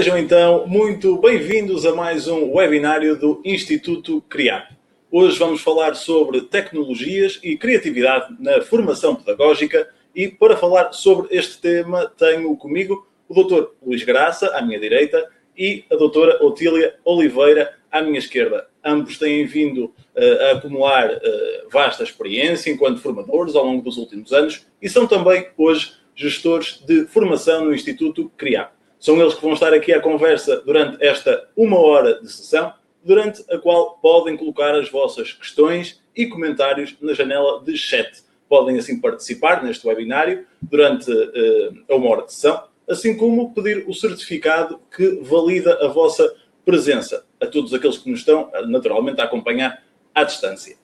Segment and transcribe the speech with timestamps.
[0.00, 4.72] Sejam então muito bem-vindos a mais um webinário do Instituto CRIAP.
[5.10, 11.60] Hoje vamos falar sobre tecnologias e criatividade na formação pedagógica e para falar sobre este
[11.60, 13.72] tema tenho comigo o Dr.
[13.84, 15.22] Luís Graça, à minha direita,
[15.54, 18.68] e a doutora Otília Oliveira, à minha esquerda.
[18.82, 21.20] Ambos têm vindo uh, a acumular uh,
[21.70, 27.04] vasta experiência enquanto formadores ao longo dos últimos anos e são também hoje gestores de
[27.04, 28.79] formação no Instituto CRIAP.
[29.00, 33.42] São eles que vão estar aqui à conversa durante esta uma hora de sessão, durante
[33.50, 38.22] a qual podem colocar as vossas questões e comentários na janela de chat.
[38.46, 43.94] Podem assim participar neste webinário durante uh, uma hora de sessão, assim como pedir o
[43.94, 46.30] certificado que valida a vossa
[46.62, 49.82] presença a todos aqueles que nos estão, naturalmente, a acompanhar
[50.14, 50.76] à distância.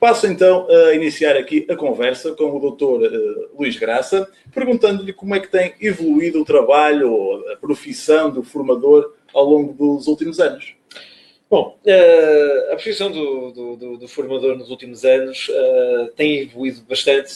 [0.00, 2.84] Passo então a iniciar aqui a conversa com o Dr.
[2.84, 9.12] Uh, Luís Graça, perguntando-lhe como é que tem evoluído o trabalho a profissão do formador
[9.34, 10.74] ao longo dos últimos anos.
[11.50, 16.80] Bom, uh, a profissão do, do, do, do, formador nos últimos anos uh, tem evoluído
[16.88, 17.34] bastante,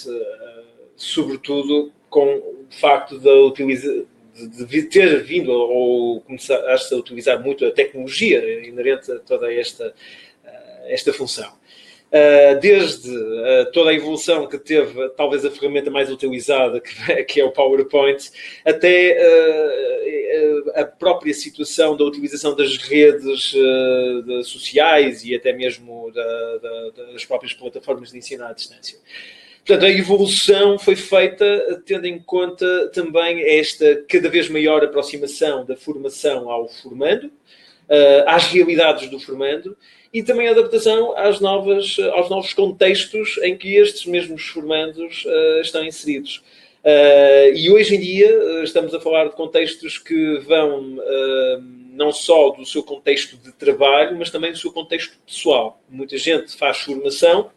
[0.96, 4.06] sobretudo com o facto de, utiliza,
[4.66, 9.92] de ter vindo ou começar a utilizar muito a tecnologia inerente a toda esta,
[10.86, 11.62] esta função.
[12.14, 17.40] Uh, desde uh, toda a evolução que teve, talvez a ferramenta mais utilizada, que, que
[17.40, 18.30] é o PowerPoint,
[18.64, 26.58] até uh, a própria situação da utilização das redes de, sociais e até mesmo da,
[26.58, 28.96] da, das próprias plataformas de ensino à distância.
[29.66, 35.74] Portanto, a evolução foi feita tendo em conta também esta cada vez maior aproximação da
[35.74, 37.32] formação ao formando,
[38.26, 39.76] às realidades do formando
[40.14, 45.60] e também a adaptação às novas, aos novos contextos em que estes mesmos formandos uh,
[45.60, 46.40] estão inseridos.
[46.84, 50.96] Uh, e hoje em dia uh, estamos a falar de contextos que vão
[51.90, 55.80] não só do seu contexto de trabalho, mas também do seu contexto pessoal.
[55.88, 57.50] Muita gente faz formação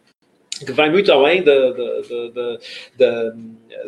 [0.64, 2.00] que vai muito além da, da,
[2.32, 2.58] da,
[2.96, 3.34] da,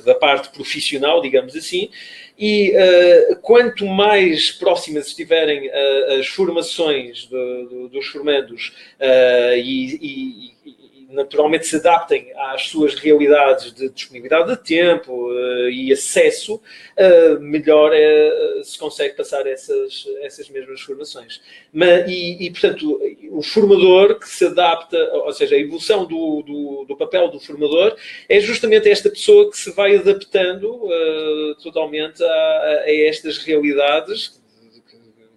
[0.05, 1.91] da parte profissional, digamos assim,
[2.39, 10.55] e uh, quanto mais próximas estiverem uh, as formações de, de, dos formandos uh, e,
[10.65, 10.80] e,
[11.10, 17.93] naturalmente se adaptem às suas realidades de disponibilidade de tempo uh, e acesso, uh, melhor
[17.93, 21.41] é, se consegue passar essas, essas mesmas formações.
[21.72, 23.00] Mas, e, e, portanto,
[23.31, 27.97] o formador que se adapta, ou seja, a evolução do, do, do papel do formador
[28.28, 34.41] é justamente esta pessoa que se vai adaptando uh, totalmente a, a estas realidades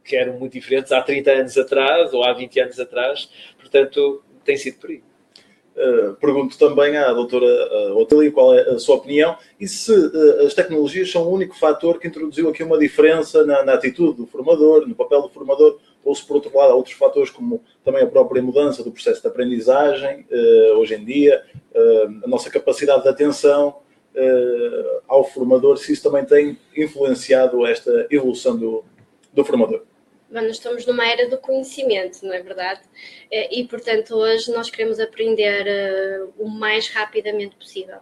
[0.04, 4.58] que eram muito diferentes há 30 anos atrás ou há 20 anos atrás, portanto, tem
[4.58, 5.02] sido por aí.
[5.76, 10.46] Uh, pergunto também à doutora uh, Otília qual é a sua opinião e se uh,
[10.46, 14.28] as tecnologias são o único fator que introduziu aqui uma diferença na, na, atitude do
[14.28, 18.04] formador, no papel do formador, ou se por outro lado há outros fatores como também
[18.04, 20.28] a própria mudança do processo de aprendizagem
[20.78, 21.42] hoje em dia,
[22.24, 23.78] a nossa capacidade de atenção
[25.08, 28.84] ao formador, se isso também tem influenciado esta evolução do,
[29.34, 29.82] do formador
[30.42, 32.82] nós estamos numa era do conhecimento, não é verdade?
[33.32, 37.98] Eh, e, portanto, hoje nós queremos aprender uh, o mais rapidamente possível.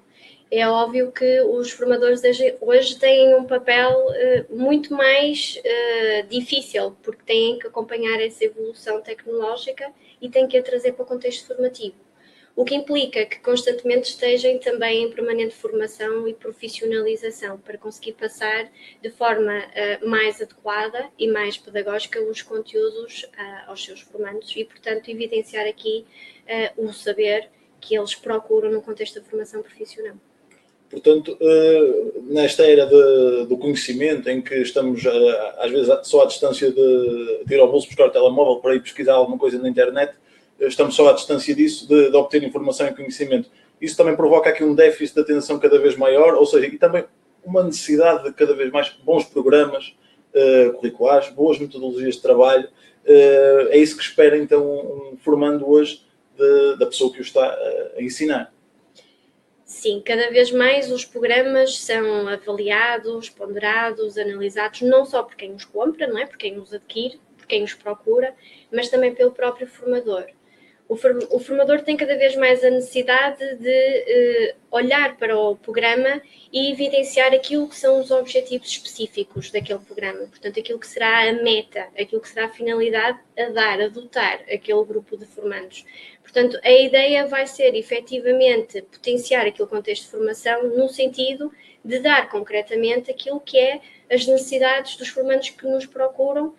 [0.49, 2.21] É óbvio que os formadores
[2.59, 9.01] hoje têm um papel uh, muito mais uh, difícil, porque têm que acompanhar essa evolução
[9.01, 11.95] tecnológica e têm que a trazer para o contexto formativo
[12.55, 18.69] o que implica que constantemente estejam também em permanente formação e profissionalização para conseguir passar
[19.01, 24.65] de forma uh, mais adequada e mais pedagógica os conteúdos uh, aos seus formandos e,
[24.65, 26.05] portanto, evidenciar aqui
[26.77, 30.15] uh, o saber que eles procuram no contexto da formação profissional.
[30.89, 31.37] Portanto,
[32.23, 35.01] nesta era de, do conhecimento, em que estamos,
[35.57, 38.81] às vezes, só à distância de, de ir ao bolso buscar o telemóvel para ir
[38.81, 40.13] pesquisar alguma coisa na internet,
[40.67, 43.49] estamos só à distância disso, de, de, obter informação e conhecimento.
[43.79, 47.03] Isso também provoca aqui um déficit de atenção cada vez maior, ou seja, e também
[47.43, 49.95] uma necessidade de cada vez mais bons programas
[50.35, 52.67] uh, curriculares, boas metodologias de trabalho.
[53.03, 56.05] Uh, é isso que espera então um, formando hoje
[56.37, 58.53] de, da pessoa que o está uh, a ensinar.
[59.65, 65.65] Sim, cada vez mais os programas são avaliados, ponderados, analisados, não só por quem os
[65.65, 66.27] compra, não é?
[66.27, 68.35] por quem os adquire, por quem os procura,
[68.71, 70.25] mas também pelo próprio formador
[70.91, 76.21] o, formador tem cada vez mais a necessidade de uh, olhar para o programa
[76.51, 81.31] e evidenciar aquilo que são os objetivos específicos daquele programa, portanto, aquilo que será a
[81.31, 85.85] meta, aquilo que será a finalidade a dar, a dotar aquele grupo de formandos.
[86.21, 91.53] Portanto, a ideia vai ser efetivamente potenciar aquele contexto de formação no sentido
[91.85, 93.79] de dar concretamente aquilo que é
[94.11, 96.55] as necessidades dos formandos que nos procuram uh,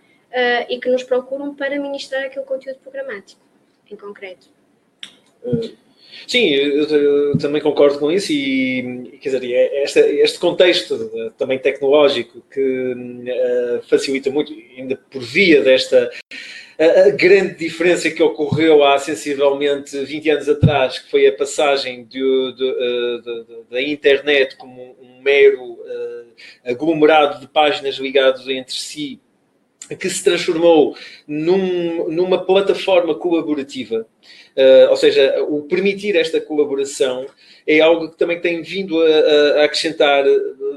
[0.70, 3.42] e que nos procuram para ministrar aquele conteúdo programático,
[3.90, 4.48] em concreto.
[6.26, 11.58] Sim, eu, eu, também concordo com isso e, quer dizer, é este, este contexto também
[11.58, 16.10] tecnológico que uh, facilita muito, ainda por via desta
[16.78, 22.54] a, grande diferença que ocorreu há sensivelmente 20 anos atrás, que foi a passagem de,
[23.70, 26.26] da internet como um mero uh,
[26.64, 29.20] aglomerado de páginas ligadas entre si,
[29.96, 30.96] que se transformou
[31.26, 34.06] num, numa plataforma colaborativa.
[34.56, 37.26] Uh, ou seja, o permitir esta colaboração
[37.66, 40.24] é algo que também tem vindo a, a acrescentar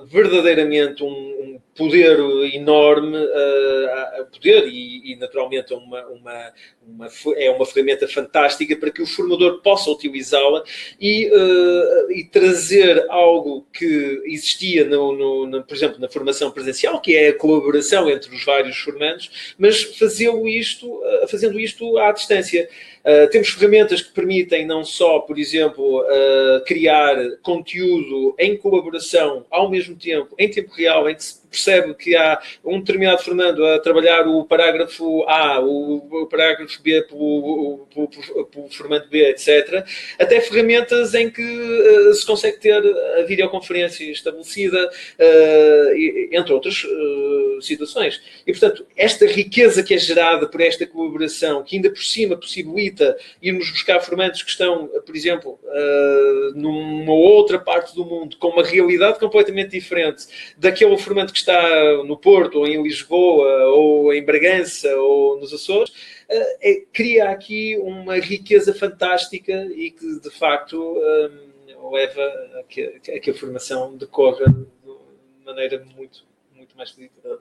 [0.05, 2.17] verdadeiramente um, poder
[2.53, 6.53] enorme, uh, poder e, e naturalmente uma, uma,
[6.87, 10.63] uma, é uma ferramenta fantástica para que o formador possa utilizá-la
[10.99, 17.01] e, uh, e trazer algo que existia, no, no, no, por exemplo, na formação presencial,
[17.01, 22.11] que é a colaboração entre os vários formandos, mas fazê-lo isto, uh, fazendo isto à
[22.11, 22.69] distância.
[23.03, 26.03] Uh, temos ferramentas que permitem não só, por exemplo,
[26.65, 32.15] criar conteúdo em colaboração ao mesmo tempo, em tempo real, em que se percebe que
[32.15, 37.87] há um determinado Fernando a trabalhar o parágrafo A, o, parágrafo B pelo,
[38.51, 39.85] pelo, Fernando B, etc.
[40.19, 42.73] Até ferramentas em que uh, se consegue ter
[43.19, 44.89] a videoconferência estabelecida,
[46.31, 46.85] entre outras
[47.61, 48.21] situações.
[48.45, 53.17] E, portanto, esta riqueza que é gerada por esta colaboração, que ainda por cima possibilita
[53.41, 58.63] irmos buscar formandos que estão, por exemplo, uh, numa outra parte do mundo, com uma
[58.63, 60.25] realidade completamente diferente
[60.57, 65.91] daquele formante que está no Porto, ou em Lisboa, ou em Bragança, ou nos Açores,
[65.91, 72.21] uh, é, cria aqui uma riqueza fantástica e que, de facto, um, leva
[72.59, 76.25] a que, a que a formação decorra de maneira muito
[76.55, 76.95] muito mais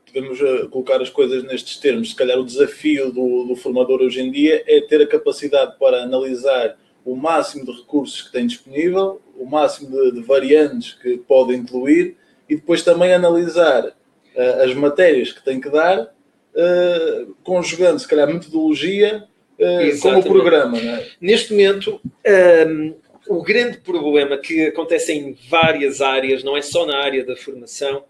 [0.07, 2.11] Podemos uh, colocar as coisas nestes termos.
[2.11, 6.03] Se calhar o desafio do, do formador hoje em dia é ter a capacidade para
[6.03, 11.55] analisar o máximo de recursos que tem disponível, o máximo de, de variantes que pode
[11.55, 12.17] incluir
[12.49, 18.27] e depois também analisar uh, as matérias que tem que dar, uh, conjugando, se calhar,
[18.33, 19.25] metodologia
[19.59, 20.79] uh, com o programa.
[20.79, 21.07] É?
[21.21, 22.95] Neste momento, um, ehm,
[23.29, 28.05] o grande problema que acontece em várias áreas, não é só na área da formação,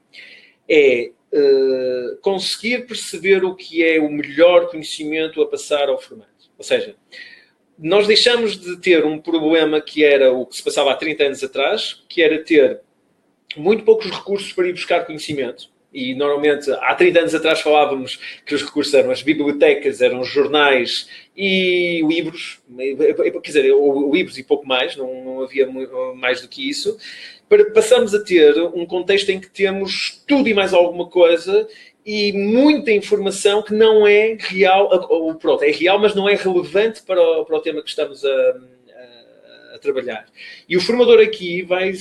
[0.69, 6.29] é uh, conseguir perceber o que é o melhor conhecimento a passar ao formante.
[6.57, 6.97] Ou seja,
[7.79, 11.45] nós deixamos de ter um problema que era o que se passava há 30 anos
[11.45, 12.81] atrás, que era ter
[13.57, 15.73] muito poucos recursos para ir buscar conhecimento.
[15.93, 21.09] E normalmente, há 30 anos atrás falávamos que os recursos eram as bibliotecas, eram jornais
[21.37, 23.73] e livros, quer dizer,
[24.13, 25.69] livros e pouco mais, não, não havia
[26.17, 26.99] mais do que isso
[27.49, 31.69] para passarmos a ter um contexto em que temos tudo e mais alguma coisa
[32.05, 37.03] e muita informação que não é real, ou pronto, é real, mas não é relevante
[37.03, 38.55] para o, para o tema que estamos a,
[39.85, 40.27] trabalhar.
[40.69, 41.93] E o formador aqui vai,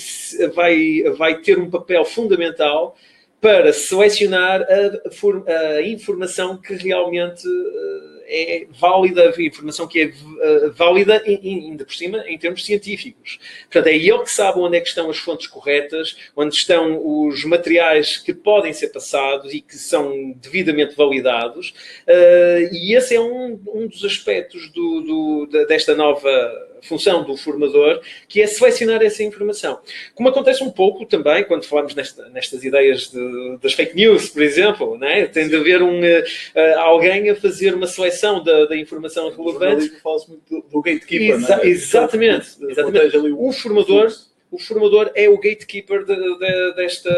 [0.55, 2.95] vai, vai ter um papel fundamental
[3.43, 10.71] para selecionar a, a informação que realmente uh, é válida, a informação que é uh,
[10.71, 13.39] válida, ainda por cima, em termos científicos.
[13.63, 17.43] Portanto, é ele que sabe onde é que estão as fontes corretas, onde estão os
[17.43, 21.73] materiais que podem ser passados e que são devidamente validados.
[22.07, 25.01] Uh, e esse é um, um dos aspectos do,
[25.47, 26.29] do, desta nova
[26.83, 29.79] função do formador, que é selecionar essa informação.
[30.13, 34.41] Como acontece um pouco também quando falamos nesta, nestas ideias de, das fake news, por
[34.41, 35.25] exemplo, né?
[35.25, 39.89] tem de haver um, uh, alguém a fazer uma seleção da, da informação relevante.
[40.01, 41.67] Fala-se muito do, do gatekeeper, Exa é?
[41.67, 42.47] Exatamente.
[42.67, 43.17] exatamente.
[43.17, 44.11] O, formador,
[44.51, 47.13] o formador é o gatekeeper de, de, desta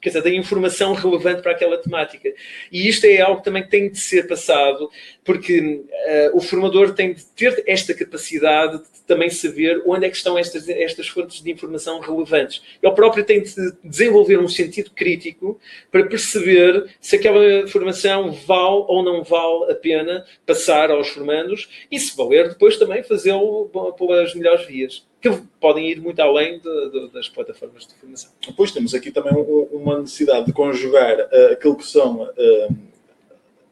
[0.00, 2.32] quer dizer, da informação relevante para aquela temática.
[2.72, 4.90] E isto é algo que também tem de ser passado,
[5.24, 10.16] porque uh, o formador tem de ter esta capacidade de também saber onde é que
[10.16, 12.62] estão estas, estas fontes de informação relevantes.
[12.82, 15.58] Ele próprio tem de desenvolver um sentido crítico
[15.90, 21.98] para perceber se aquela informação vale ou não vale a pena passar aos formandos e,
[21.98, 27.12] se valer, depois também fazê-lo pelas melhores vias que podem ir muito além de, de,
[27.12, 28.30] das plataformas de formação.
[28.46, 29.34] Depois temos aqui também
[29.70, 32.76] uma necessidade de conjugar uh, aquilo que são uh,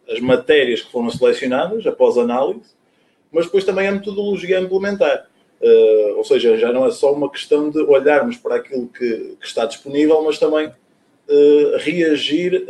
[0.08, 2.70] as matérias que foram selecionadas após análise,
[3.30, 5.28] mas depois também a metodologia a implementar.
[5.60, 9.46] Uh, ou seja, já não é só uma questão de olharmos para aquilo que, que
[9.46, 10.72] está disponível, mas também
[11.80, 12.64] reagir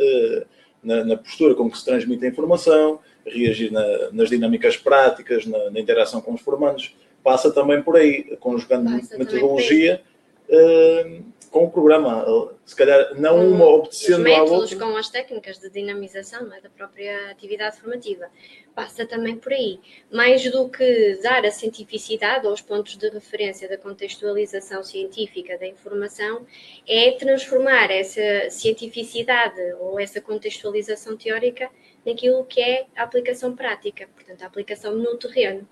[0.83, 5.69] na, na, postura com que se transmite a informação, reagir na, nas dinâmicas práticas, na,
[5.69, 6.93] na interação com os formandos
[7.23, 10.01] passa também por aí, conjugando passa metodologia
[10.49, 12.25] uh, com o programa,
[12.65, 14.77] se calhar não uma obedecendo à outra.
[14.77, 18.27] com as técnicas de dinamização é, da própria atividade formativa.
[18.75, 19.79] Passa também por aí.
[20.11, 26.45] Mais do que dar a cientificidade aos pontos de referência da contextualização científica da informação,
[26.87, 31.69] é transformar essa cientificidade ou essa contextualização teórica
[32.05, 35.67] naquilo que é a aplicação prática, portanto, a aplicação no terreno.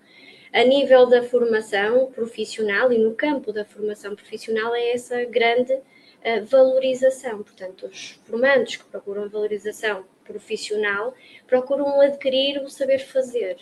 [0.54, 6.46] A nível da formação profissional e no campo da formação profissional é essa grande uh,
[6.46, 7.44] valorização.
[7.44, 11.14] Portanto, os formandos que procuram valorização profissional
[11.46, 13.58] procuram adquirir o saber fazer.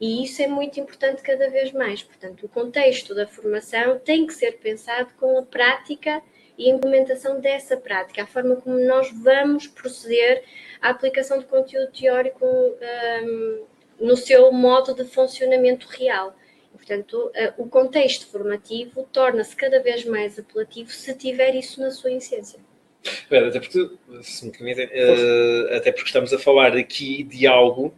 [0.00, 2.02] E isso é muito importante cada vez mais.
[2.02, 6.22] Portanto, o contexto da formação tem que ser pensado com a prática
[6.58, 10.42] e a implementação dessa prática, a forma como nós vamos proceder
[10.80, 13.64] à aplicação de conteúdo teórico um,
[14.00, 16.36] no seu modo de funcionamento real.
[16.72, 22.12] Portanto, uh, o contexto formativo torna-se cada vez mais apelativo se tiver isso na sua
[22.12, 22.60] essência.
[23.30, 23.90] Até porque,
[24.22, 27.94] se me permitem, uh, até porque estamos a falar aqui de algo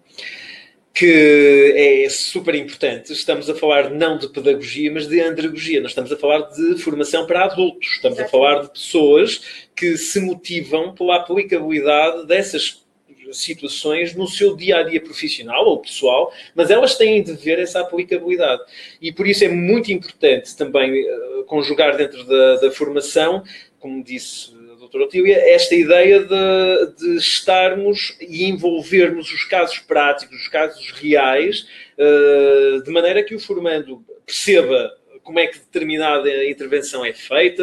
[0.98, 3.12] que é super importante.
[3.12, 5.80] Estamos a falar não de pedagogia, mas de andragogia.
[5.80, 7.88] Nós estamos a falar de formação para adultos.
[7.88, 8.26] Estamos Exatamente.
[8.26, 12.84] a falar de pessoas que se motivam pela aplicabilidade dessas
[13.32, 17.80] situações no seu dia a dia profissional ou pessoal, mas elas têm de ver essa
[17.80, 18.62] aplicabilidade.
[19.00, 23.42] E por isso é muito importante também uh, conjugar dentro da, da formação,
[23.78, 24.58] como disse
[24.88, 31.66] doutora Otília, esta ideia de, de, estarmos e envolvermos os casos práticos, os casos reais,
[31.98, 37.62] uh, de maneira que o formando perceba como é que determinada intervenção é feita,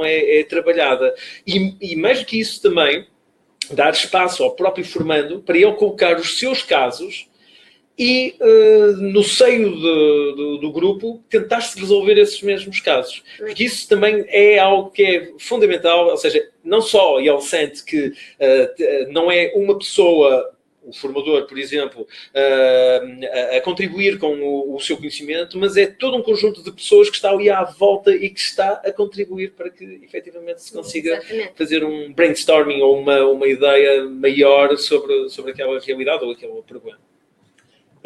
[0.00, 1.14] é, é trabalhada.
[1.46, 3.06] E, e mais do que isso também,
[3.72, 7.28] dar espaço ao próprio formando para ele colocar os seus casos
[7.98, 13.22] e, uh, no seio de, do grupo, tentar-se resolver esses mesmos casos.
[13.38, 18.08] Porque isso também é algo que é fundamental, ou seja, não só ele sente que
[18.08, 20.55] uh, não é uma pessoa
[20.86, 26.16] o formador, por exemplo, a, a contribuir com o, o, seu conhecimento, mas é todo
[26.16, 29.68] um conjunto de pessoas que está ali à volta e que está a contribuir para
[29.68, 31.52] que efetivamente se consiga Exatamente.
[31.56, 36.98] fazer um brainstorming ou uma, uma ideia maior sobre, sobre aquela realidade ou aquele problema.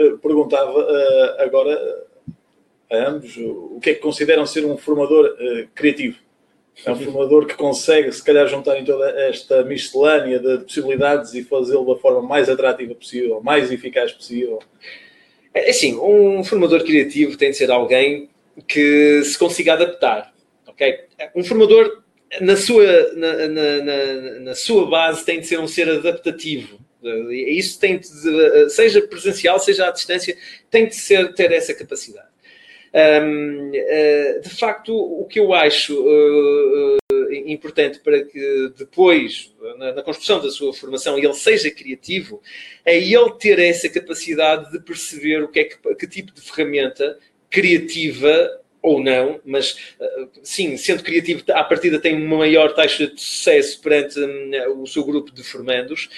[0.00, 2.06] Eh, perguntava uh, agora
[2.90, 6.18] a ambos o que é que consideram ser um formador uh, criativo.
[6.84, 11.44] É um formador que consegue, se calhar, juntar em toda esta miscelânea de possibilidades e
[11.44, 14.60] fazê-lo da forma mais atrativa possível, mais eficaz possível.
[15.52, 18.30] É, é assim, um formador criativo tem de ser alguém
[18.66, 20.32] que se consiga adaptar,
[20.66, 21.00] ok?
[21.34, 22.02] Um formador,
[22.40, 26.78] na sua, na, na, na, na sua base, tem de ser um ser adaptativo.
[27.30, 30.36] Isso tem de, seja presencial, seja à distância,
[30.70, 32.29] tem de ser, ter essa capacidade.
[32.92, 36.98] Eh, de facto, o que eu acho uh,
[37.46, 42.42] importante para que depois, na, construção da sua formação, ele seja criativo,
[42.84, 47.18] é ele ter essa capacidade de perceber o que é que, que tipo de ferramenta
[47.48, 49.76] criativa ou não, mas
[50.42, 55.04] sim, sendo criativo, à partida tem uma maior taxa de sucesso perante um, o seu
[55.04, 56.08] grupo de formandos,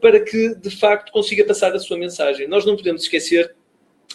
[0.00, 2.46] para que de facto consiga passar a sua mensagem.
[2.46, 3.52] Nós não podemos esquecer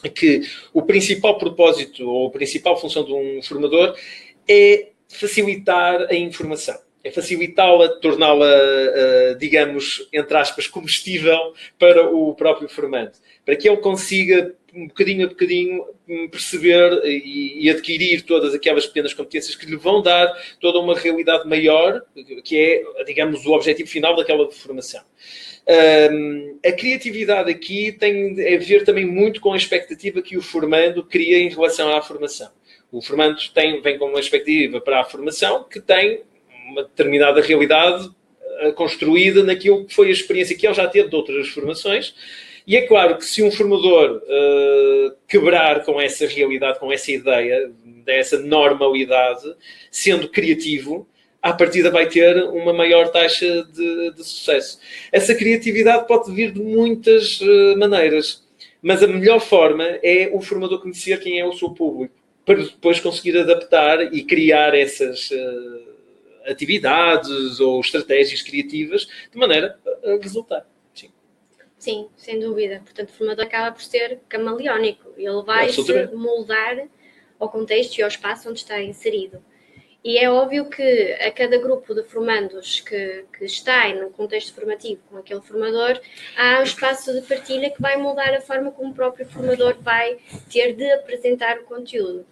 [0.09, 0.41] que
[0.73, 3.95] o principal propósito ou a principal função de um formador
[4.47, 6.77] é facilitar a informação.
[7.03, 13.11] É facilitá-la, torná-la, uh, digamos, entre aspas, comestível para o próprio formando.
[13.45, 15.85] Para que ele consiga, um bocadinho a bocadinho,
[16.31, 21.47] perceber e, e, adquirir todas aquelas pequenas competências que lhe vão dar toda uma realidade
[21.47, 22.01] maior,
[22.43, 25.01] que é, digamos, o objetivo final daquela formação.
[25.65, 31.03] Um, a criatividade aqui tem a ver também muito com a expectativa que o formando
[31.03, 32.49] cria em relação à formação.
[32.91, 36.21] O formando tem, vem com uma expectativa para a formação que tem
[36.69, 38.09] uma determinada realidade
[38.59, 42.13] eh, construída naquilo que foi a experiência que ele já teve de outras formações.
[42.65, 47.69] E é claro que se um formador uh, quebrar com essa realidade, com essa ideia,
[48.05, 49.53] dessa normalidade,
[49.91, 51.05] sendo criativo,
[51.43, 54.79] à partida vai ter uma maior taxa de, de sucesso.
[55.11, 58.41] Essa criatividade pode vir de muitas uh, maneiras,
[58.81, 63.01] mas a melhor forma é o formador conhecer quem é o seu público, para depois
[63.01, 65.93] conseguir adaptar e criar essas uh,
[66.45, 70.65] atividades ou estratégias criativas de maneira a resultar.
[70.93, 71.11] Sim.
[71.77, 72.81] Sim, sem dúvida.
[72.85, 75.09] Portanto, o formador acaba por ser camaleónico.
[75.17, 76.87] Ele vai se moldar
[77.37, 79.43] ao contexto e ao espaço onde está inserido.
[80.03, 85.01] E é óbvio que a cada grupo de formandos que, que está no contexto formativo
[85.09, 85.97] com aquele formador,
[86.37, 90.17] há um espaço de partilha que vai mudar a forma como o próprio formador vai
[90.51, 92.25] ter de apresentar o conteúdo.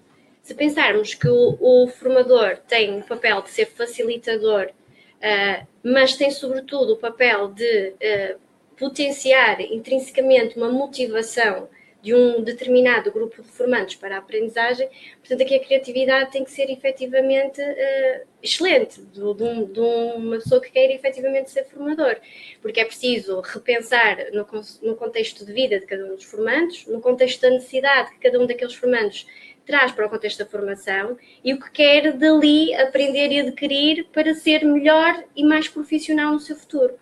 [0.43, 6.29] Se pensarmos que o, o formador tem o papel de ser facilitador, uh, mas tem
[6.29, 8.39] sobretudo o papel de uh,
[8.75, 11.69] potenciar intrinsecamente uma motivação
[12.01, 14.89] de um determinado grupo de formandos para a aprendizagem,
[15.19, 20.37] portanto, aqui a criatividade tem que ser efetivamente uh, excelente, de, de, um, de, uma
[20.37, 22.17] pessoa que queira efetivamente ser formador,
[22.61, 24.45] porque é preciso repensar no,
[24.81, 28.39] no contexto de vida de cada um dos formandos, no contexto da necessidade que cada
[28.39, 29.27] um daqueles formandos
[29.65, 34.33] traz para o contexto da formação e o que quer dali aprender e adquirir para
[34.33, 36.95] ser melhor e mais profissional no seu futuro.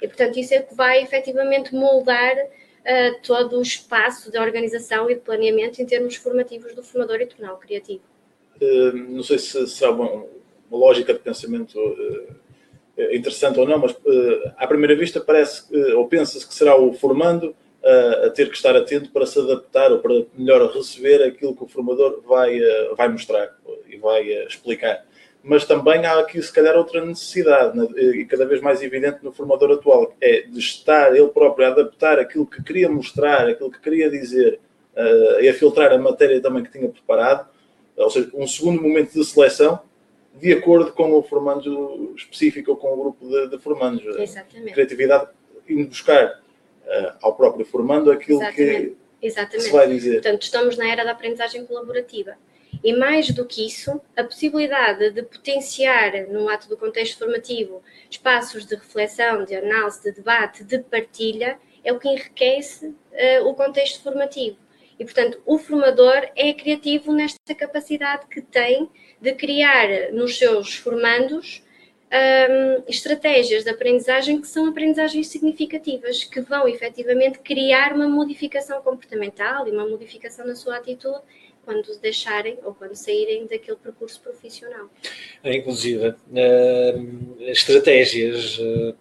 [0.00, 2.34] E, portanto, isso é que vai efetivamente moldar
[2.86, 7.26] uh, todo o espaço de organização e de planeamento em termos formativos do formador e
[7.26, 8.02] torná-lo criativo.
[8.60, 10.08] Uh, não sei se será uma,
[10.70, 12.36] uma lógica de pensamento uh,
[13.12, 13.94] interessante ou não, mas
[14.56, 17.54] à primeira vista parece ou pensa-se que será o formando
[18.24, 21.68] a ter que estar atento para se adaptar ou para melhor receber aquilo que o
[21.68, 22.58] formador vai,
[22.96, 23.54] vai mostrar
[23.86, 25.04] e vai explicar
[25.46, 29.30] mas também há aqui, se calhar, outra necessidade, né, e cada vez mais evidente no
[29.30, 33.78] formador atual, é de estar ele próprio a adaptar aquilo que queria mostrar, aquilo que
[33.78, 34.58] queria dizer,
[34.96, 37.48] uh, e a filtrar a matéria também que tinha preparado,
[37.96, 39.78] ou seja, um segundo momento de seleção,
[40.34, 44.04] de acordo com o formando específico ou com o grupo de, de formandos.
[44.18, 44.72] Exatamente.
[44.72, 45.28] Criatividade,
[45.68, 48.96] indo buscar uh, ao próprio formando aquilo Exatamente.
[49.20, 49.62] que Exatamente.
[49.62, 50.22] se vai dizer.
[50.22, 52.36] Portanto, estamos na era da aprendizagem colaborativa
[52.86, 58.64] e mais do que isso, a possibilidade de potenciar, no ato do contexto formativo, espaços
[58.64, 64.00] de reflexão, de análise, de debate, de partilha, é o que enriquece uh, o contexto
[64.04, 64.56] formativo.
[65.00, 68.88] E, portanto, o formador é criativo nesta capacidade que tem
[69.20, 71.64] de criar nos seus formandos
[72.08, 78.80] um, ehm, estratégias de aprendizagem que são aprendizagens significativas, que vão efetivamente criar uma modificação
[78.80, 81.20] comportamental e uma modificação na sua atitude
[81.66, 84.88] quando deixarem ou quando saírem daquele percurso profissional.
[85.42, 88.94] É, inclusive, uh, estratégias uh,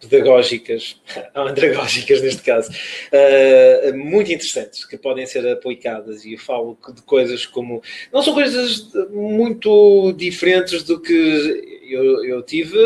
[0.00, 1.00] pedagógicas,
[1.34, 7.02] ou andragógicas neste caso, uh, muito interessantes que podem ser aplicadas e eu falo de
[7.02, 7.82] coisas como.
[8.12, 12.78] Não são coisas muito diferentes do que eu, eu tive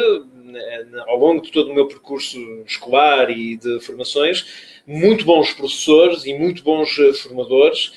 [1.06, 4.46] ao longo de todo o meu percurso escolar e de formações,
[4.86, 7.92] muito bons professores e muito bons formadores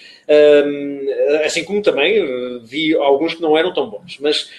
[1.46, 4.52] assim como também eh, vi alguns que não eram tão bons, mas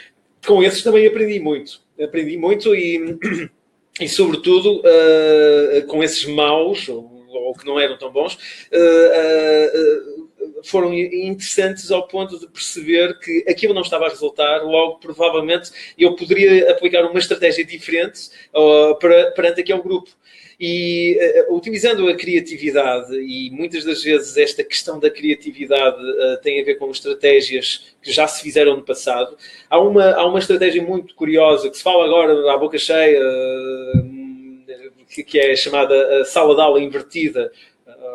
[0.47, 1.81] com esses também aprendi muito.
[2.01, 3.19] Aprendi muito e,
[4.01, 10.93] e sobretudo, uh, com esses maus, ou, que não eram tão bons, uh, uh, foram
[10.95, 16.71] interessantes ao ponto de perceber que aquilo não estava a resultar, logo, provavelmente, eu poderia
[16.71, 18.31] aplicar uma estratégia diferente
[18.99, 20.11] para, perante aquele grupo.
[20.61, 21.17] E
[21.49, 26.65] uh, utilizando a criatividade, e muitas das vezes esta questão da criatividade uh, tem a
[26.65, 29.37] ver com estratégias que já se fizeram no passado,
[29.71, 34.19] há uma, há uma estratégia muito curiosa que se fala agora à boca cheia, uh,
[35.25, 37.53] que, é chamada sala de aula invertida,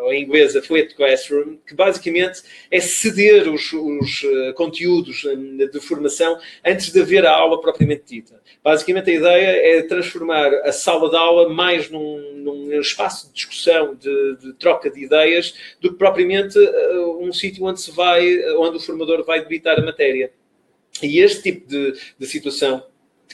[0.04, 4.22] ou em inglês a Flipped Classroom, que basicamente é ceder os, os
[4.56, 8.43] conteúdos uh, de formação antes de haver a aula propriamente dita.
[8.64, 13.94] Basicamente a ideia é transformar a sala de aula mais num, num espaço de discussão,
[13.94, 18.24] de, de, troca de ideias, do que propriamente uh, um sítio onde se vai,
[18.56, 20.32] onde o formador vai debitar a matéria.
[21.02, 22.84] E este tipo de, de situação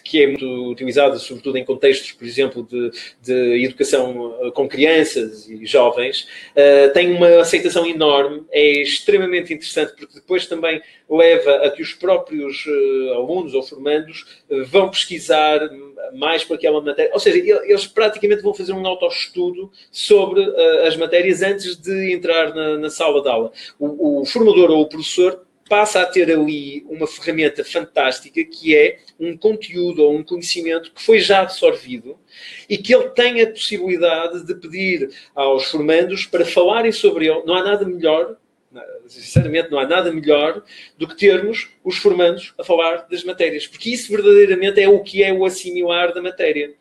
[0.03, 5.47] que é muito utilizada, sobretudo em contextos, por exemplo, de, de educação eh, com crianças
[5.49, 11.71] e jovens, uh, tem uma aceitação enorme, é extremamente interessante, porque depois também leva a
[11.71, 15.69] que os próprios uh, alunos ou formandos uh, vão pesquisar
[16.13, 20.43] mais para aquela matéria, ou seja, eles praticamente vão fazer um autoestudo sobre
[20.88, 23.51] as matérias antes de entrar na, na sala de aula.
[23.77, 28.97] O, o formador ou o professor passa a ter ali uma ferramenta fantástica que é
[29.19, 32.17] um conteúdo ou um conhecimento que foi já absorvido
[32.67, 37.43] e que ele tem a possibilidade de pedir aos formandos para falarem sobre ele.
[37.45, 38.36] Não há nada melhor,
[39.08, 40.63] sinceramente, não há nada melhor
[40.97, 45.23] do que termos os formandos a falar das matérias, porque isso verdadeiramente é o que
[45.23, 46.73] é o assimilar da matéria.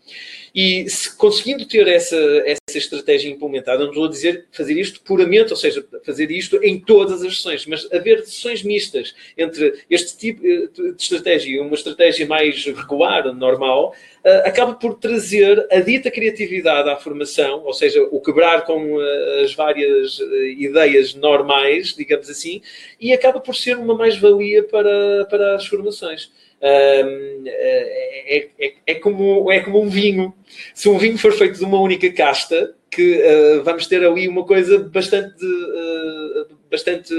[0.61, 5.53] E se conseguindo ter essa, essa estratégia implementada, não estou a dizer fazer isto puramente,
[5.53, 10.45] ou seja, fazer isto em todas as sessões, mas haver sessões mistas entre este tipo
[10.45, 13.95] eh, de estratégia e uma estratégia mais regular, normal,
[14.25, 19.43] eh, acaba por trazer a dita criatividade à formação, ou seja, o quebrar com eh,
[19.45, 20.19] as várias
[20.59, 22.61] ideias normais, digamos assim,
[23.01, 26.33] e acaba por ser uma mais-valia para, para as formações.
[26.61, 30.35] Um, é, é, é, como, é como um vinho.
[30.75, 34.45] Se um vinho for feito de uma única casta, que uh, vamos ter ali uma
[34.45, 37.15] coisa bastante, uh, bastante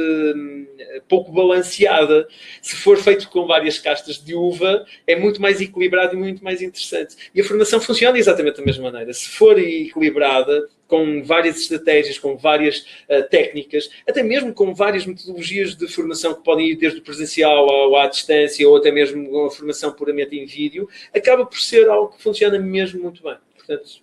[1.08, 2.28] pouco balanceada.
[2.62, 6.62] Se for feito com várias castas de uva, é muito mais equilibrado e muito mais
[6.62, 7.15] interessante.
[7.34, 9.13] E a formação funciona exatamente da mesma maneira.
[9.13, 15.75] Se for equilibrada, com várias estratégias, com várias uh, técnicas, até mesmo com várias metodologias
[15.75, 19.52] de formação que podem ir desde o presencial ao, à distância ou até mesmo a
[19.52, 23.38] formação puramente em vídeo, acaba por ser algo que funciona mesmo muito bem.
[23.56, 24.02] Portanto,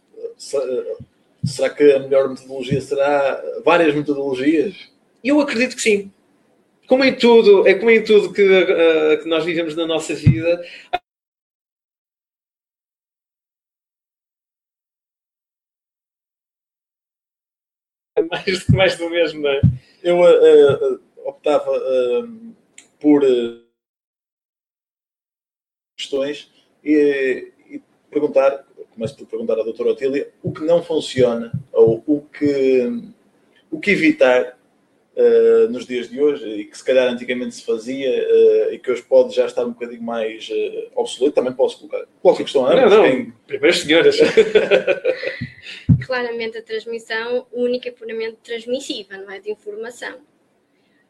[1.44, 4.75] será que a melhor metodologia será várias metodologias?
[5.25, 6.12] Eu acredito que sim.
[6.87, 10.64] Como em tudo, é como em tudo que, uh, que nós vivemos na nossa vida,
[18.44, 19.61] mais, mais do mesmo, não é?
[20.03, 22.55] Eu uh, optava uh,
[23.01, 23.22] por
[25.96, 26.51] questões
[26.85, 32.20] e, e, perguntar, começo por perguntar à doutora Otília, o que não funciona ou o
[32.22, 33.12] que,
[33.70, 34.56] o que evitar
[35.16, 38.90] uh, nos dias de hoje e que se calhar antigamente se fazia uh, e que
[38.90, 42.07] hoje pode já estar um bocadinho mais uh, obsoleto, também posso colocar.
[42.20, 42.76] Qual a questão é?
[42.83, 43.33] Não, não, quem...
[43.46, 44.16] primeiro senhoras.
[46.07, 49.40] Claramente a transmissão única e puramente transmissiva, não é?
[49.40, 50.20] De informação.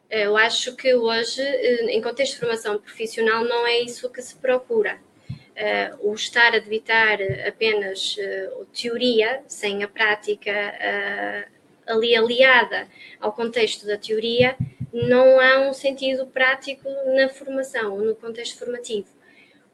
[0.09, 1.41] Eu acho que hoje,
[1.89, 4.97] em contexto de formação profissional, não é isso que se procura.
[5.29, 10.51] Uh, o estar a debitar apenas uh, teoria, sem a prática
[11.87, 12.87] ali aliada
[13.19, 14.55] ao contexto da teoria,
[14.91, 19.07] não há um sentido prático na formação, no contexto formativo.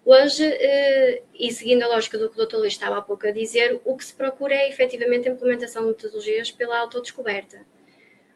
[0.05, 2.57] Hoje, eh, e seguindo a lógica do que o Dr.
[2.57, 5.89] Luís estava há pouco a dizer, o que se procura é efetivamente a implementação de
[5.89, 7.65] metodologias pela autodescoberta.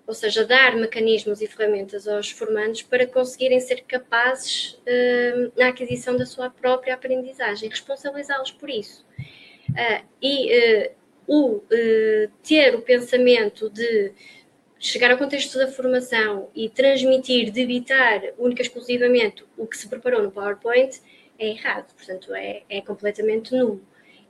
[0.05, 6.15] Ou seja, dar mecanismos e ferramentas aos formandos para conseguirem ser capazes eh, na aquisição
[6.15, 9.05] da sua própria aprendizagem, responsabilizá-los por isso.
[9.69, 10.89] Uh, e
[11.27, 11.63] o uh,
[12.41, 14.13] ter o pensamento de
[14.79, 20.23] chegar ao contexto da formação e transmitir, debitar única e exclusivamente o que se preparou
[20.23, 21.01] no PowerPoint
[21.37, 23.81] é errado, portanto é, é completamente nulo.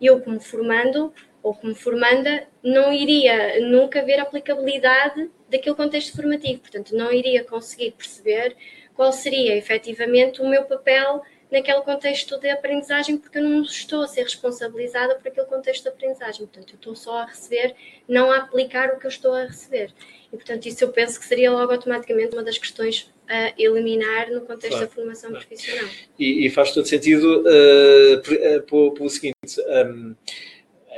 [0.01, 6.60] Eu, como formando ou como formanda, não iria nunca ver a aplicabilidade daquele contexto formativo,
[6.60, 8.55] portanto não iria conseguir perceber
[8.93, 14.07] qual seria efetivamente o meu papel naquele contexto de aprendizagem, porque eu não estou a
[14.07, 16.45] ser responsabilizada por aquele contexto de aprendizagem.
[16.45, 17.75] Portanto, eu estou só a receber,
[18.07, 19.93] não a aplicar o que eu estou a receber.
[20.31, 24.41] E, portanto, isso eu penso que seria logo automaticamente uma das questões a eliminar no
[24.41, 25.45] contexto claro, da formação claro.
[25.45, 25.89] profissional.
[26.17, 29.36] E, e, faz todo sentido uh, pelo, pelo seguinte:
[29.67, 30.15] um,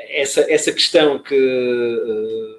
[0.09, 1.35] essa, essa questão que.
[1.35, 2.59] Uh,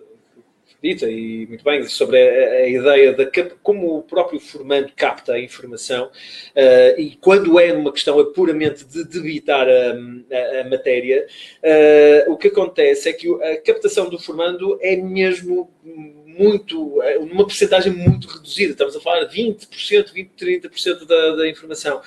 [0.83, 3.27] dita e muito bem sobre a, a ideia de
[3.63, 9.05] como o próprio formando capta a informação uh, e quando é uma questão puramente de
[9.05, 11.27] debitar a, a, a matéria,
[11.63, 17.45] uh, o que acontece é que a captação do formando é mesmo muito, é uma
[17.45, 22.01] porcentagem muito reduzida, estamos a falar de 20%, 20, 30% da, da informação.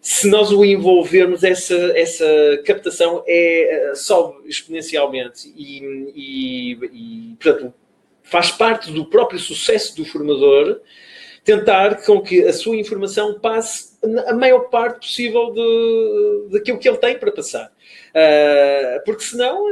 [0.00, 2.24] Se nós o envolvermos, essa, essa
[2.64, 5.52] captação é, sobe exponencialmente.
[5.54, 5.78] E,
[6.14, 7.74] e, e portanto,
[8.30, 10.80] faz parte do próprio sucesso do formador
[11.44, 13.90] tentar com que a sua informação passe
[14.26, 17.72] a maior parte possível de, daquilo que ele tem para passar.
[18.10, 19.66] Uh, porque senão,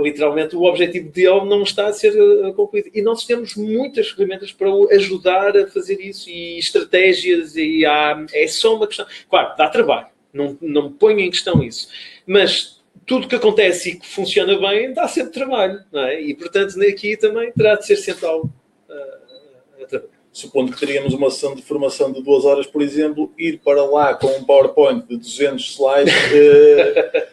[0.00, 2.90] literalmente, o objetivo dele não está a ser uh, concluído.
[2.94, 8.24] E nós temos muitas ferramentas para o ajudar a fazer isso e estratégias, e há,
[8.32, 9.06] é só uma questão.
[9.28, 11.88] Claro, dá trabalho, não, não ponho em questão isso.
[12.26, 12.81] Mas
[13.12, 16.18] tudo que acontece e que funciona bem dá sempre trabalho, não é?
[16.18, 18.50] E portanto, aqui também terá de ser sempre algo
[18.88, 23.32] uh, a trabalhar supondo que teríamos uma sessão de formação de duas horas, por exemplo,
[23.38, 26.14] ir para lá com um PowerPoint de 200 slides.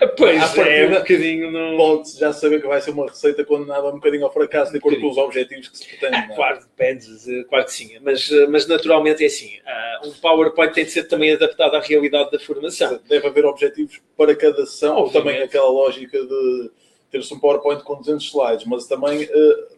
[0.00, 1.76] Eh, pois é, um bocadinho não.
[1.76, 4.98] Pode já saber que vai ser uma receita condenada um bocadinho ao fracasso, de acordo
[5.00, 6.16] com os objetivos que se pretende.
[6.16, 7.90] Ah, claro, depende, eh, claro que sim.
[8.00, 11.80] Mas, eh, mas naturalmente é assim: uh, um PowerPoint tem de ser também adaptado à
[11.80, 12.98] realidade da formação.
[13.06, 16.70] Deve haver objetivos para cada sessão, ou também aquela lógica de
[17.12, 19.28] ter-se um PowerPoint com 200 slides, mas também uh,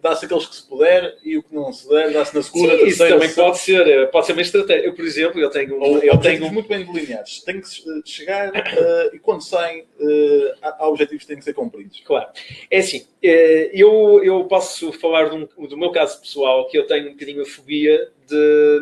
[0.00, 2.86] dá-se aqueles que se puder e o que não se der, dá-se na segunda, Sim,
[2.86, 4.86] isso também pode ser, eh, pode ser uma estratégia.
[4.86, 5.80] Eu, por exemplo, eu tenho...
[5.80, 7.42] Ou, eu tenho muito bem delineados.
[7.42, 11.54] Tem que eh, chegar uh, e quando saem, uh, há objetivos que têm que ser
[11.54, 12.00] cumpridos.
[12.04, 12.28] Claro.
[12.70, 17.12] É assim, eu, eu posso falar um, do meu caso pessoal, que eu tenho um
[17.14, 18.80] bocadinho a fobia de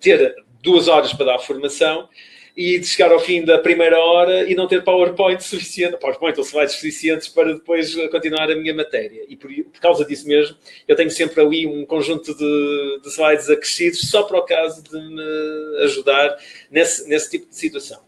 [0.00, 2.08] ter duas horas para dar a formação
[2.56, 6.74] e chegar ao fim da primeira hora e não ter PowerPoint suficiente, PowerPoint ou slides
[6.74, 9.24] suficientes para depois continuar a minha matéria.
[9.28, 13.48] E por, por causa disso mesmo, eu tenho sempre ali um conjunto de, de slides
[13.48, 16.36] acrescidos só para o caso de me ajudar
[16.70, 18.00] nesse, nesse tipo de situação.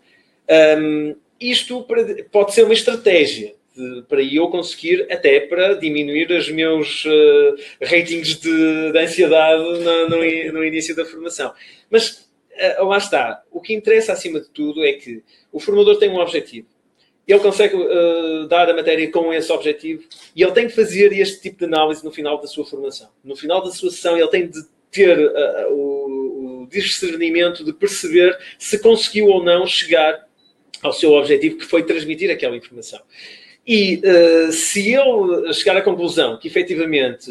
[0.78, 1.87] Um, isto
[2.30, 8.37] pode ser uma estratégia de, para eu conseguir, até para diminuir os meus uh, ratings
[8.38, 11.52] de, de ansiedade no, no, no, início da formação.
[11.90, 12.23] Mas
[12.80, 13.42] uh, lá está.
[13.50, 16.68] O que interessa acima de tudo é que o formador tem um objetivo.
[17.26, 20.04] Ele consegue uh, dar a matéria com esse objetivo
[20.36, 23.08] e ele tem que fazer este tipo de análise no final da sua formação.
[23.22, 25.18] No final da sua sessão, ele tem de ter
[25.70, 30.24] o, o discernimento de perceber se conseguiu ou não chegar
[30.82, 33.00] ao seu objetivo, que foi transmitir aquela informação.
[33.66, 37.31] E uh, se ele chegar à conclusão que efetivamente,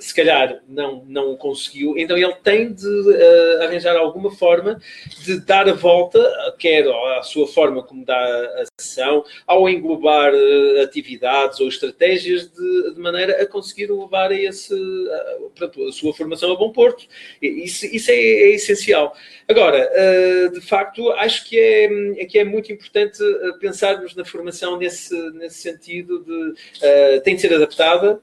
[0.00, 4.80] se calhar, não, não o conseguiu, então ele tem de uh, arranjar alguma forma
[5.22, 6.18] de dar a volta,
[6.58, 12.94] quer à sua forma como dá a sessão, ao englobar uh, atividades ou estratégias de,
[12.94, 17.04] de, maneira a conseguir levar a, esse, a, a sua formação a bom porto.
[17.42, 19.14] Isso, isso é, é essencial.
[19.48, 19.88] Agora,
[20.52, 23.18] de facto, acho que é, que é muito importante
[23.60, 26.32] pensarmos na formação nesse, nesse sentido de
[26.84, 28.20] uh, tem de ser adaptada,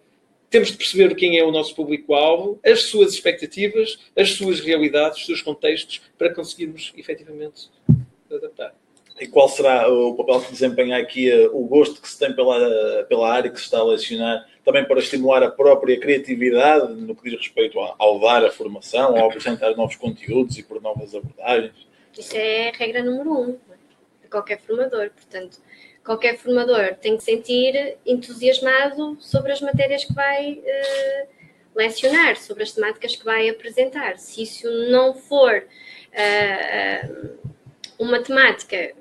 [0.54, 5.26] temos de perceber quem é o nosso público-alvo, as suas expectativas, as suas realidades, os
[5.26, 7.72] seus contextos, para conseguirmos efetivamente
[8.32, 8.76] adaptar.
[9.20, 13.04] E qual será o papel que desempenha aqui eh, o gosto que se tem pela,
[13.10, 17.30] pela área que se está a lecionar, também para estimular a própria criatividade no que
[17.30, 21.74] diz respeito ao, dar a formação, ao apresentar novos conteúdos e por novas abordagens?
[22.18, 23.52] Isso é a regra número um
[24.22, 25.10] de qualquer formador.
[25.10, 25.60] Portanto,
[26.04, 31.28] qualquer formador tem que sentir entusiasmado sobre as matérias que vai uh,
[31.76, 34.18] lecionar, sobre as temáticas que vai apresentar.
[34.18, 35.66] Se isso não for
[36.14, 37.54] uh,
[37.98, 38.94] uma temática,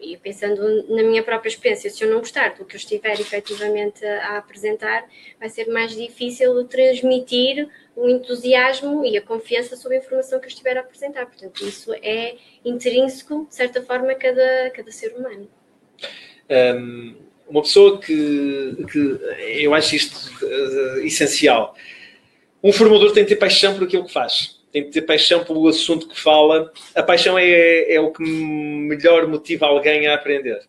[0.00, 4.04] e pensando na minha própria experiência, se eu não gostar do que eu estiver efetivamente
[4.04, 5.04] a, apresentar,
[5.38, 10.50] vai ser mais difícil transmitir o entusiasmo e a confiança sobre a informação que eu
[10.50, 11.26] estiver a apresentar.
[11.26, 15.48] Portanto, isso é intrínseco, de certa forma, a cada, cada ser humano.
[16.50, 17.16] Um,
[17.48, 21.74] uma pessoa que, que eu acho isto uh, essencial.
[22.62, 25.66] Um formador tem de ter paixão por aquilo que faz, tem de ter paixão pelo
[25.68, 26.72] assunto que fala.
[26.94, 30.60] A paixão é, é o que melhor motiva alguém a aprender.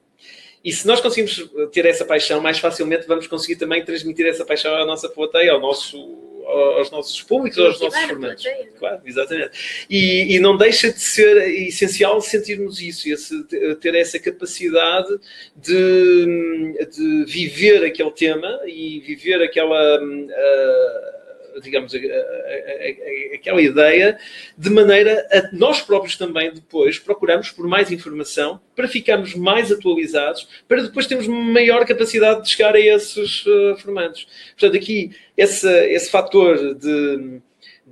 [0.63, 4.75] E se nós conseguimos ter essa paixão, mais facilmente vamos conseguir também transmitir essa paixão
[4.75, 8.43] à nossa plateia, ao nosso aos nossos públicos, aos nossos formandos.
[8.79, 9.85] Claro, exatamente.
[9.89, 13.43] E, e, não deixa de ser essencial sentirmos isso, esse,
[13.75, 15.09] ter essa capacidade
[15.55, 20.01] de, de viver aquele tema e viver aquela.
[20.01, 21.16] Uh,
[21.61, 24.17] digamos, a, a, aquela ideia,
[24.57, 30.47] de maneira a nós próprios também depois procuramos por mais informação para ficarmos mais atualizados,
[30.67, 34.27] para depois termos maior capacidade de chegar a esses uh, formandos.
[34.57, 37.41] Portanto, aqui esse, esse fator de,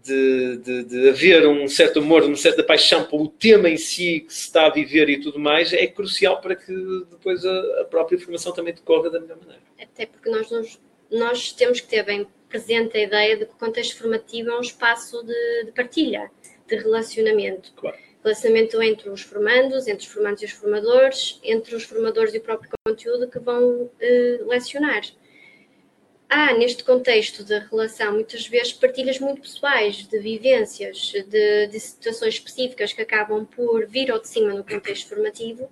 [0.03, 4.33] de, de, de, haver um certo amor, uma certa paixão pelo tema em si que
[4.33, 6.73] se está a viver e tudo mais, é crucial para que
[7.09, 9.61] depois a, a própria formação também decorra da melhor maneira.
[9.81, 10.79] Até porque nós, nos,
[11.11, 14.61] nós temos que ter bem presente a ideia de que o contexto formativo é um
[14.61, 16.31] espaço de, de partilha,
[16.65, 17.73] de relacionamento.
[17.75, 17.97] Claro.
[18.23, 22.41] Relacionamento entre os formandos, entre os formandos e os formadores, entre os formadores e o
[22.41, 25.03] próprio conteúdo que vão eh, lecionar.
[26.29, 32.35] Há, neste contexto de relação, muitas vezes partilhas muito pessoais, de vivências, de, de situações
[32.35, 35.69] específicas que acabam por vir ao de cima no contexto formativo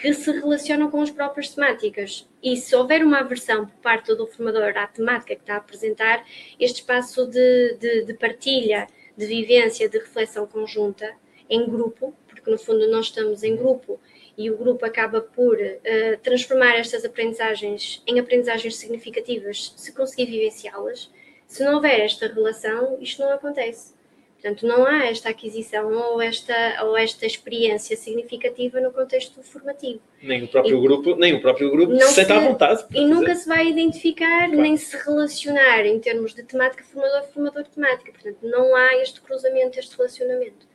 [0.00, 2.26] que se relacionam com as próprias temáticas.
[2.42, 6.24] E se houver uma aversão por parte do formador à temática que está a apresentar,
[6.58, 11.14] este espaço de, de, de partilha, de vivência, de reflexão conjunta,
[11.50, 14.00] em grupo, porque no fundo nós estamos em grupo
[14.38, 21.10] e o grupo acaba por uh, transformar estas aprendizagens em aprendizagens significativas se conseguir vivenciá-las.
[21.46, 23.92] Se não houver esta relação, isto não acontece.
[24.40, 30.00] Portanto, não há esta aquisição ou esta, ou esta experiência significativa no contexto formativo.
[30.22, 32.86] Nem o próprio e, grupo, nem o próprio grupo se sente à vontade.
[32.94, 34.62] E nunca se vai identificar claro.
[34.62, 38.12] nem se relacionar em termos de temática formador, formador temática.
[38.12, 40.66] Portanto, não há este cruzamento, este relacionamento.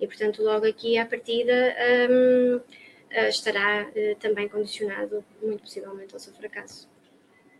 [0.00, 1.74] E, portanto, logo aqui à partida
[2.08, 2.60] hum,
[3.10, 6.88] eh, estará uh, também condicionado, muito possivelmente, ao seu fracasso.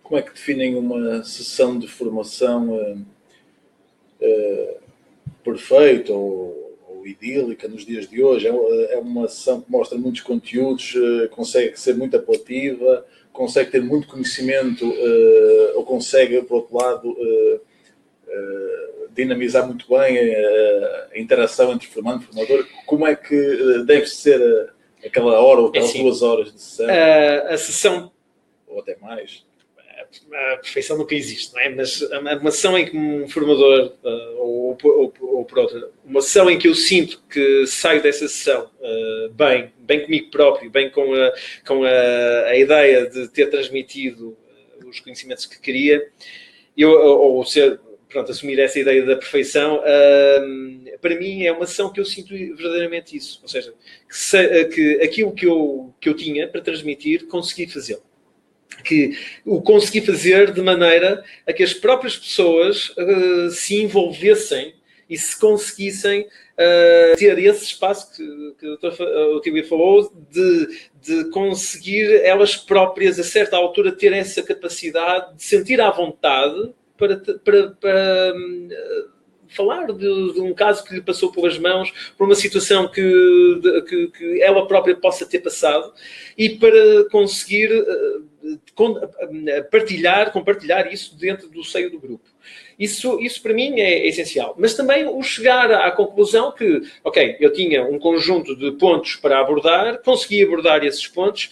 [0.05, 2.71] Como é que definem uma sessão de formação?
[2.71, 3.07] Uh,
[4.23, 4.88] uh
[5.45, 8.47] perfeita ou, ou, idílica nos dias de hoje.
[8.47, 13.83] É, é uma sessão que mostra muitos conteúdos, uh, consegue ser muito apelativa, consegue ter
[13.83, 17.61] muito conhecimento uh, ou consegue, por outro lado, uh,
[19.11, 22.67] dinamizar muito bem a, a, interação entre formando e formador.
[22.87, 24.73] Como é que deve ser
[25.05, 26.87] aquela hora ou aquelas é assim, duas horas de sessão?
[27.49, 28.13] a sessão.
[28.69, 29.48] Ou até mais
[30.01, 31.69] a perfeição nunca existe, não é?
[31.69, 36.51] Mas uma ação em que um formador, uh, ou, ou, ou, por outra, uma ação
[36.51, 41.15] em que eu sinto que saio dessa sessão uh, bem, bem comigo próprio, bem com
[41.15, 41.33] a,
[41.67, 44.37] com a, a ideia de ter transmitido
[44.83, 46.09] uh, os conhecimentos que queria,
[46.77, 49.83] eu, ou ser, pronto, assumir essa ideia da perfeição,
[51.01, 53.41] para mim é uma ação que eu sinto verdadeiramente isso.
[53.43, 53.75] Ou seja,
[54.09, 58.08] que, se, que aquilo que eu, que eu tinha para transmitir, consegui fazê-lo
[58.85, 64.75] que o consegui fazer de maneira a que as próprias pessoas uh, se envolvessem
[65.09, 69.41] e se conseguissem uh, ter esse espaço que, que o Dr.
[69.43, 70.69] Tilly falou, de,
[71.01, 77.17] de conseguir elas próprias, a certa altura, ter essa capacidade de sentir à vontade para,
[77.17, 82.35] para, para uh, falar de, de, um caso que lhe passou pelas mãos, por uma
[82.35, 83.01] situação que,
[83.63, 85.93] de, que, que, ela própria possa ter passado,
[86.37, 87.71] e para conseguir
[89.71, 92.29] partilhar, compartilhar isso dentro do seio do grupo.
[92.79, 94.55] Isso, isso para mim é, é essencial.
[94.59, 99.41] Mas também o chegar à conclusão que, ok, eu tinha um conjunto de pontos para
[99.41, 101.51] abordar, consegui abordar esses pontos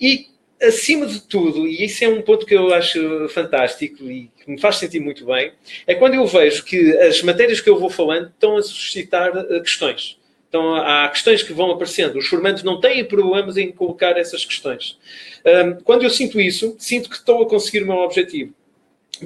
[0.00, 0.26] e
[0.62, 4.60] acima de tudo, e isso é um ponto que eu acho fantástico e que me
[4.60, 5.52] faz sentir muito bem,
[5.86, 9.60] é quando eu vejo que as matérias que eu vou falando estão a suscitar eh,
[9.60, 10.18] questões.
[10.48, 12.18] Então, há questões que vão aparecendo.
[12.18, 14.98] Os formandos não têm problemas em colocar essas questões.
[15.84, 18.54] Quando eu sinto isso, sinto que estou a conseguir o meu objetivo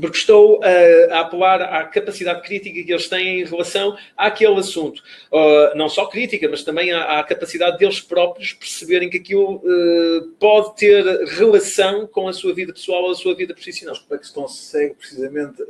[0.01, 5.03] porque estou uh, a apelar à capacidade crítica que eles têm em relação àquele assunto.
[5.31, 10.29] Uh, não só crítica, mas também à, à, capacidade deles próprios perceberem que aquilo uh,
[10.39, 11.05] pode ter
[11.37, 13.97] relação com a sua vida pessoal ou a sua vida profissional.
[13.97, 15.63] Como é que se consegue precisamente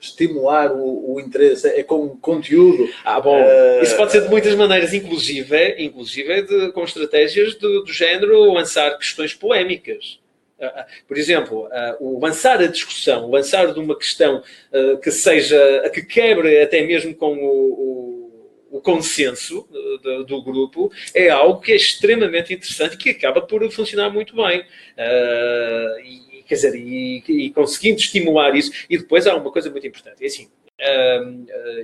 [0.00, 1.66] estimular o, o, interesse?
[1.68, 2.88] É com conteúdo?
[3.04, 3.38] Ah, bom,
[3.82, 8.96] isso pode ser de muitas maneiras, inclusive, inclusive de, com estratégias do, do género lançar
[8.98, 10.19] questões polémicas.
[11.06, 14.42] Por exemplo, ah, o lançar a discussão, o lançar de uma questão
[15.02, 19.66] que seja, que quebre até mesmo com o, o, o consenso
[20.02, 24.36] do, do, grupo, é algo que é extremamente interessante e que acaba por funcionar muito
[24.36, 24.64] bem.
[26.04, 30.22] E, quer dizer, e, e conseguindo estimular isso, e depois há uma coisa muito importante,
[30.22, 30.48] é assim,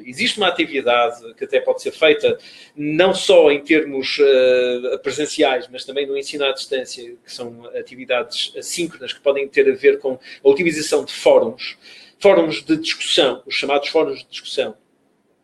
[0.04, 2.38] existe uma atividade que até pode ser feita
[2.74, 8.52] não só em termos uh, presenciais, mas também no ensino à distância, que são atividades
[8.56, 11.76] assíncronas que podem ter a ver com a utilização de fóruns,
[12.18, 14.74] fóruns de discussão, os chamados fóruns de discussão,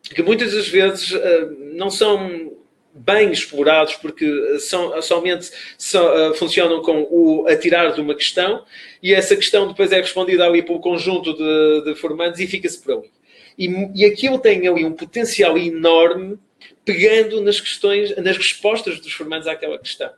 [0.03, 2.53] que muitas das vezes uh, não são
[2.95, 8.63] bem explorados porque são, somente são, funcionam com o atirar de uma questão
[9.01, 12.99] e essa questão depois é respondida ali pelo conjunto de, de formandos e fica-se por
[12.99, 13.11] ali.
[13.57, 16.39] E, e aquilo tem ali um potencial enorme
[16.85, 20.11] pegando nas questões, nas respostas dos formandos àquela questão.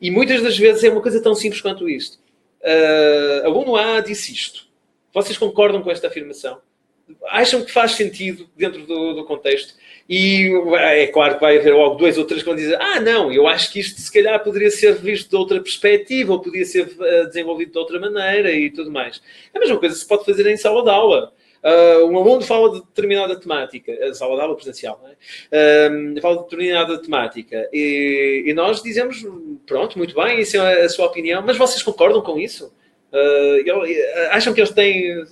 [0.00, 2.18] E muitas das vezes é uma coisa tão simples quanto isto.
[2.62, 4.66] Uh, aluno A disse isto.
[5.12, 6.58] Vocês concordam com esta afirmação?
[7.28, 9.74] Acham que faz sentido dentro do, do, contexto?
[10.08, 10.48] E
[10.78, 13.48] é claro que vai haver logo dois ou três que vão dizer: Ah, não, eu
[13.48, 17.26] acho que isto se calhar poderia ser visto de outra perspectiva, ou poderia ser uh,
[17.26, 19.20] desenvolvido de outra maneira e tudo mais.
[19.52, 21.32] É a mesma coisa se pode fazer em sala de aula.
[21.62, 25.90] Uh, um aluno fala de determinada temática, a sala de aula presencial, não é?
[25.90, 29.22] Uh, fala de determinada temática e, e, nós dizemos,
[29.66, 32.72] pronto, muito bem, isso é a sua opinião, mas vocês concordam com isso?
[33.12, 35.22] Uh, acham que eles têm,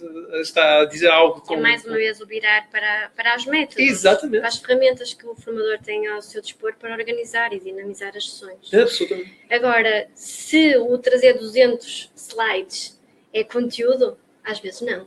[0.42, 1.54] está a dizer algo com...
[1.54, 4.40] É mais uma vez o virar para, para as métodos, Exatamente.
[4.40, 8.28] para as ferramentas que o formador tem ao seu dispor para organizar e dinamizar as
[8.28, 8.74] sessões.
[8.74, 9.32] Absolutamente.
[9.48, 13.00] Agora, se o trazer 200 slides
[13.32, 15.06] é conteúdo, às vezes não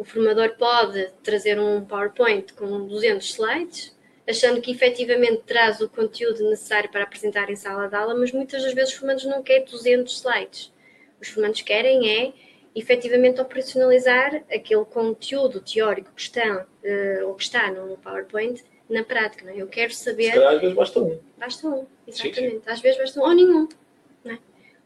[0.00, 3.94] o formador pode trazer um PowerPoint com 200 slides,
[4.26, 8.62] achando que efetivamente traz o conteúdo necessário para apresentar em sala de aula, mas muitas
[8.62, 10.72] das vezes os formandos não querem 200 slides.
[11.20, 12.32] Os formandos querem é
[12.74, 19.44] efetivamente operacionalizar aquele conteúdo teórico que está, uh, ou que está no PowerPoint na prática.
[19.44, 19.60] Não é?
[19.60, 20.32] Eu quero saber.
[20.32, 21.20] Se às vezes basta um.
[21.36, 22.40] Basta um, exatamente.
[22.40, 22.62] Sim, sim.
[22.64, 23.68] Às vezes basta um ou nenhum.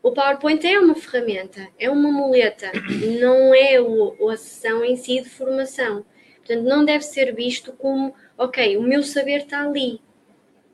[0.04, 2.70] O PowerPoint é uma ferramenta, é uma muleta,
[3.18, 6.04] não é o, a sessão em si de formação.
[6.36, 10.02] Portanto, não deve ser visto como, ok, o meu saber está ali.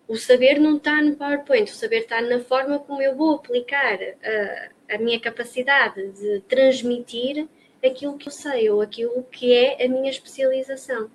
[0.08, 4.00] O saber não está no PowerPoint, o saber está na forma como eu vou aplicar
[4.02, 7.46] a, a minha capacidade de transmitir
[7.86, 11.08] aquilo que eu sei ou aquilo que é a minha especialização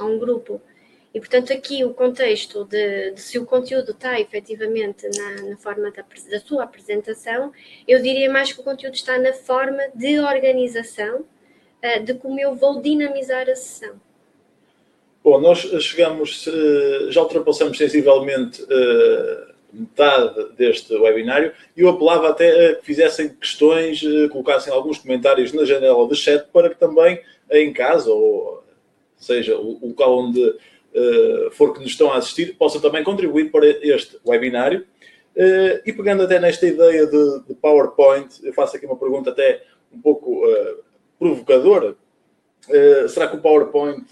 [0.00, 0.60] a um grupo.
[1.14, 5.90] E, portanto, aqui o contexto de, de se o conteúdo está efetivamente na, na forma
[5.90, 7.52] da, da, sua apresentação,
[7.86, 12.54] eu diria mais que o conteúdo está na forma de organização, uh, de como eu
[12.54, 14.00] vou dinamizar a sessão.
[15.22, 16.48] Bom, nós chegamos,
[17.10, 18.60] já ultrapassamos sensivelmente
[19.72, 25.64] metade deste webinário e eu apelava até a que fizessem questões, colocassem alguns comentários na
[25.64, 28.62] janela de chat para que também em casa, ou
[29.16, 30.54] seja, o local onde
[31.52, 34.86] for que nos estão a assistir, possam também contribuir para este webinário.
[35.86, 39.62] e pegando até nesta ideia de, de, PowerPoint, eu faço aqui uma pergunta até
[39.92, 40.42] um pouco
[41.18, 41.96] provocadora.
[43.08, 44.06] será que o PowerPoint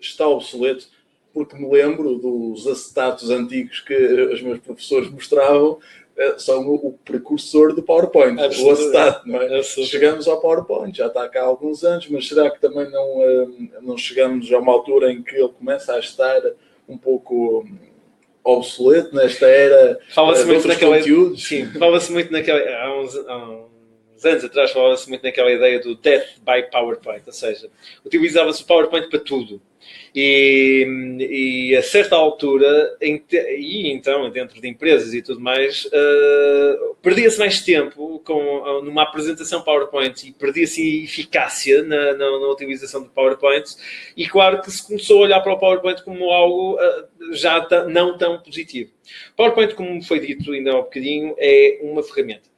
[0.00, 0.88] está obsoleto?
[1.38, 7.74] porque me lembro dos acetatos antigos que os meus professores mostravam, eh, são o precursor
[7.74, 9.62] do PowerPoint, o acetato, não é?
[9.62, 13.46] Chegamos ao PowerPoint, já está cá há alguns anos, mas será que também não, eh,
[13.82, 16.40] não chegamos a uma altura em que ele começa a estar
[16.88, 17.64] um pouco
[18.42, 21.46] obsoleto nesta era fala-se muito naquela conteúdos?
[21.46, 23.66] Sim, fala-se muito naquela há uns, há
[24.16, 27.70] uns anos atrás falava-se muito naquela ideia do death by PowerPoint, ou seja,
[28.04, 29.60] utilizava-se o PowerPoint para tudo
[30.14, 37.38] e, e a certa altura, e então dentro de empresas e tudo mais, uh, perdia-se
[37.38, 43.64] mais tempo com, numa apresentação PowerPoint e perdia-se eficácia na, na, na, utilização do PowerPoint.
[44.16, 48.16] E claro que se começou a olhar para o PowerPoint como algo uh, já não
[48.16, 48.90] tão positivo.
[49.36, 52.48] PowerPoint, como foi dito ainda há um bocadinho, é uma ferramenta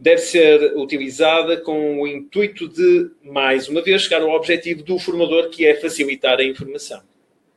[0.00, 5.50] deve ser utilizada com o intuito de, mais uma vez, chegar ao objetivo do formador,
[5.50, 7.02] que é facilitar a informação.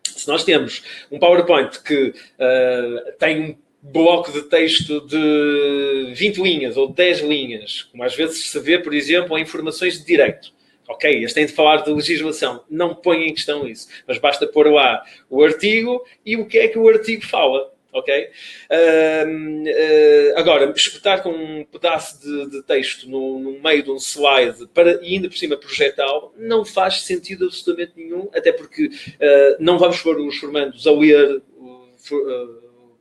[0.03, 6.77] Se nós temos um PowerPoint que uh, tem um bloco de texto de 20 linhas
[6.77, 10.53] ou 10 linhas, como às vezes se vê, por exemplo, em informações de direito.
[10.87, 12.63] Ok, este tem de falar de legislação.
[12.69, 13.87] Não põe em questão isso.
[14.05, 18.29] Mas basta pôr lá o artigo e o que é que o artigo fala ok?
[18.69, 19.29] Uh,
[19.69, 24.67] uh, agora, espetar com um pedaço de, de texto no, no, meio de um slide
[24.73, 29.77] para, e ainda por cima projetá-lo não faz sentido absolutamente nenhum, até porque uh, não
[29.77, 31.41] vamos pôr os formandos a ler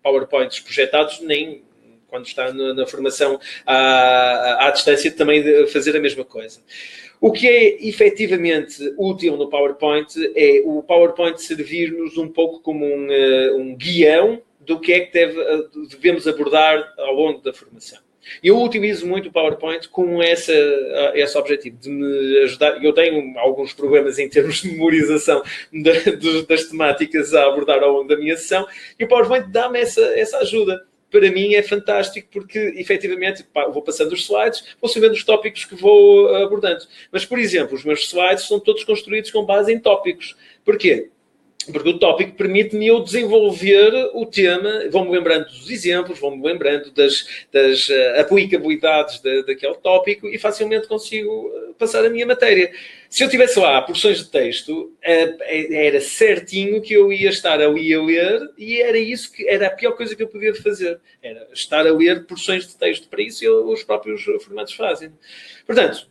[0.03, 1.63] PowerPoints projetados, nem
[2.13, 6.61] quando está na, na formação à, à, distância também fazer a mesma coisa.
[7.19, 13.09] O que é efetivamente útil no PowerPoint é o PowerPoint servir-nos um pouco como um,
[13.57, 17.99] um guião do que é que deve, eh, devemos abordar ao longo da formação.
[18.43, 22.83] Eu utilizo muito o PowerPoint com essa, eh, esse objetivo de me ajudar.
[22.83, 25.43] Eu tenho alguns problemas em termos de memorização
[26.49, 28.67] das temáticas a abordar ao longo da minha sessão
[28.99, 30.85] e o PowerPoint dá-me essa, essa ajuda.
[31.11, 35.75] Para mim é fantástico porque, efetivamente, vou passando os slides, vou sabendo os tópicos que
[35.75, 36.85] vou eh, abordando.
[37.11, 40.35] Mas, por exemplo, os meus slides são todos construídos com base em tópicos.
[40.65, 41.11] Porquê?
[41.71, 47.27] Porque o tópico permite-me eu desenvolver o tema, vou-me lembrando dos exemplos, vou-me lembrando das,
[47.53, 52.73] das uh, aplicabilidades de, daquele tópico e facilmente consigo uh, passar a minha matéria.
[53.09, 57.95] Se eu tivesse lá porções de texto, uh, era certinho que eu ia estar ali
[57.95, 61.47] a ler e era isso que era a pior coisa que eu podia fazer, era
[61.53, 63.09] estar a ler porções de texto.
[63.09, 65.13] Para isso eu, os próprios formatos fazem.
[65.67, 66.09] Portanto,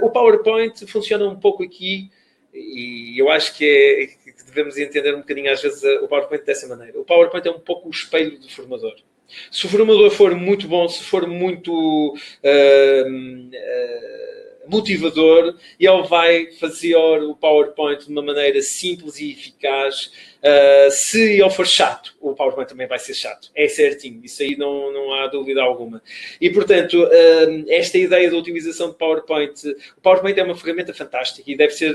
[0.00, 2.10] o PowerPoint funciona um pouco aqui
[2.54, 4.21] e eu acho que é
[4.54, 7.00] devemos entender um bocadinho às vezes o PowerPoint dessa maneira.
[7.00, 8.94] O PowerPoint é um pouco o espelho do formador.
[9.50, 16.94] Se o formador for muito bom, se for muito uh, uh, motivador, ele vai fazer
[16.96, 20.12] o PowerPoint de uma maneira simples e eficaz.
[20.42, 23.50] Uh, se ele for chato, o PowerPoint também vai ser chato.
[23.54, 26.02] É certinho, isso aí não, não há dúvida alguma.
[26.40, 27.08] E, portanto,
[27.68, 31.94] esta ideia da utilização de PowerPoint, o PowerPoint é uma ferramenta fantástica e deve ser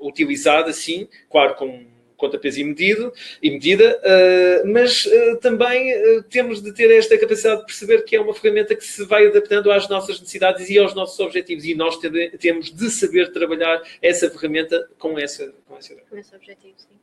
[0.00, 6.62] utilizada, sim, claro, com contrapeso e, medido, e medida, uh, mas uh, também uh, temos
[6.62, 9.88] de ter esta capacidade de perceber que é uma ferramenta que se vai adaptando às
[9.88, 11.98] nossas necessidades e aos nossos objetivos, e nós
[12.40, 16.02] temos de saber trabalhar essa ferramenta com essa, com ideia.
[16.08, 16.98] Com esse objetivo, sim.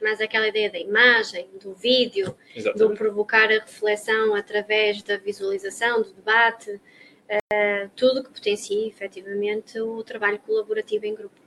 [0.00, 2.88] Mas aquela ideia da imagem, do vídeo, Exatamente.
[2.90, 6.80] do provocar a reflexão através da visualização, do debate,
[7.94, 11.41] tudo que potencia efetivamente o trabalho colaborativo em grupo.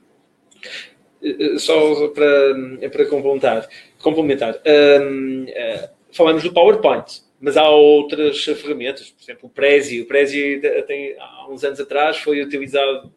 [1.22, 9.10] Eh, só para, para complementar, complementar um, eh, falamos do PowerPoint, mas há outras ferramentas,
[9.10, 10.00] por exemplo, o Prezi.
[10.00, 13.12] O Prezi tem, há uns anos atrás foi utilizado,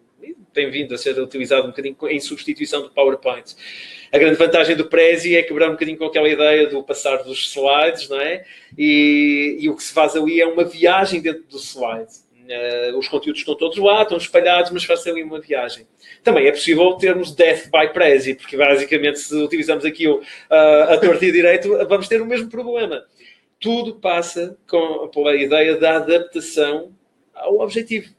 [0.54, 3.56] tem vindo a ser utilizado um bocadinho em substituição do PowerPoint.
[4.12, 7.48] A grande vantagem do Prezi é quebrar um bocadinho com aquela ideia do passar dos
[7.48, 8.44] slides, não é?
[8.78, 12.12] E, e o que se faz ali é uma viagem dentro do slide.
[12.50, 15.86] Uh, os conteúdos estão todos lá, estão espalhados, mas faz ali uma viagem.
[16.24, 21.24] Também é possível termos death by prezi, porque basicamente se utilizamos aquilo uh, a torta
[21.24, 23.06] e direito, vamos ter o mesmo problema.
[23.60, 26.92] Tudo passa com, pela ideia da adaptação
[27.36, 28.12] ao objetivo.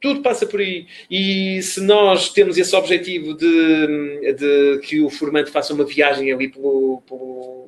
[0.00, 0.86] Tudo passa por aí.
[1.10, 6.48] E se nós temos esse objetivo de, de que o formante faça uma viagem ali
[6.48, 7.66] pelo, pelo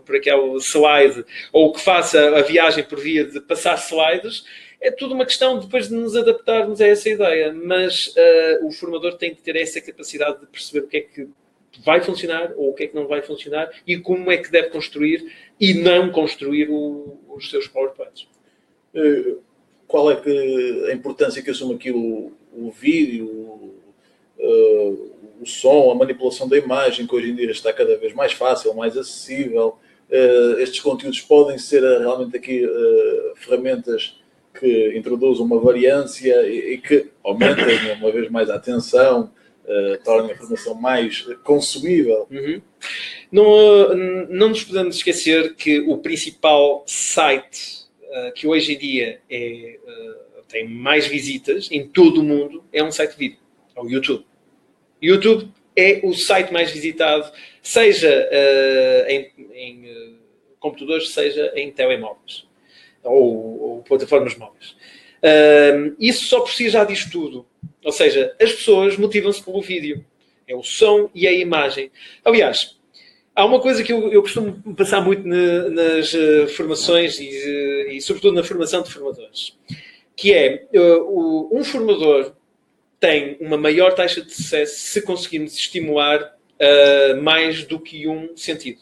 [0.00, 4.44] por aquele slide ou que faça a viagem por via de passar slides,
[4.82, 7.52] é tudo uma questão depois de nos adaptarmos a essa ideia.
[7.52, 11.28] Mas uh, o formador tem que ter essa capacidade de perceber o que é que
[11.84, 14.68] vai funcionar ou o que é que não vai funcionar e como é que deve
[14.68, 18.26] construir e não construir o, os seus PowerPoints.
[18.94, 19.38] Uh,
[19.86, 23.74] qual é que a importância que assume aqui o, o vídeo, o,
[24.38, 28.32] uh, o som, a manipulação da imagem, que hoje em dia está cada vez mais
[28.32, 29.78] fácil, mais acessível.
[30.10, 32.68] Uh, estes conteúdos podem ser realmente aqui
[33.36, 34.20] ferramentas
[34.58, 39.32] que introduzam uma variância e, e que aumentem uma vez mais a atenção,
[39.64, 42.26] uh, tornem a formação mais consumível.
[42.30, 42.60] Uhum.
[43.30, 43.94] Não,
[44.28, 50.42] não nos podemos esquecer que o principal site uh, que hoje em dia é, uh,
[50.48, 53.38] tem mais visitas em todo o mundo é um site de vídeo,
[53.74, 54.26] é o YouTube.
[55.00, 57.32] YouTube é o site mais visitado,
[57.62, 58.28] seja
[59.08, 60.18] em, em
[60.60, 62.46] computadores, seja em telemóveis
[63.04, 64.76] ou, ou plataformas móveis.
[65.98, 67.46] Isso só por si já diz tudo.
[67.84, 70.04] Ou seja, as pessoas motivam-se pelo vídeo.
[70.46, 71.90] É o som e a imagem.
[72.24, 72.76] Aliás,
[73.34, 77.90] há uma coisa que eu, eu costumo passar muito na, nas uh, formações e, uh,
[77.92, 79.56] e, sobretudo, na formação de formadores,
[80.16, 82.32] que é uh, um formador
[83.00, 86.36] tem uma maior taxa de sucesso se conseguirmos estimular
[87.20, 88.78] mais do que um sentido.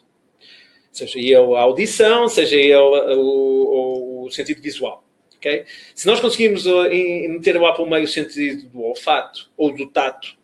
[0.92, 3.89] Seja ele a audição, seja ele o,
[4.26, 5.04] o sentido visual.
[5.36, 5.64] Okay?
[5.94, 6.82] Se nós conseguirmos uh,
[7.28, 10.36] meter lá para o meio o sentido do olfato ou do tato,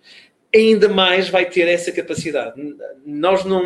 [0.54, 2.60] ainda mais vai ter essa capacidade.
[3.04, 3.62] Nós não.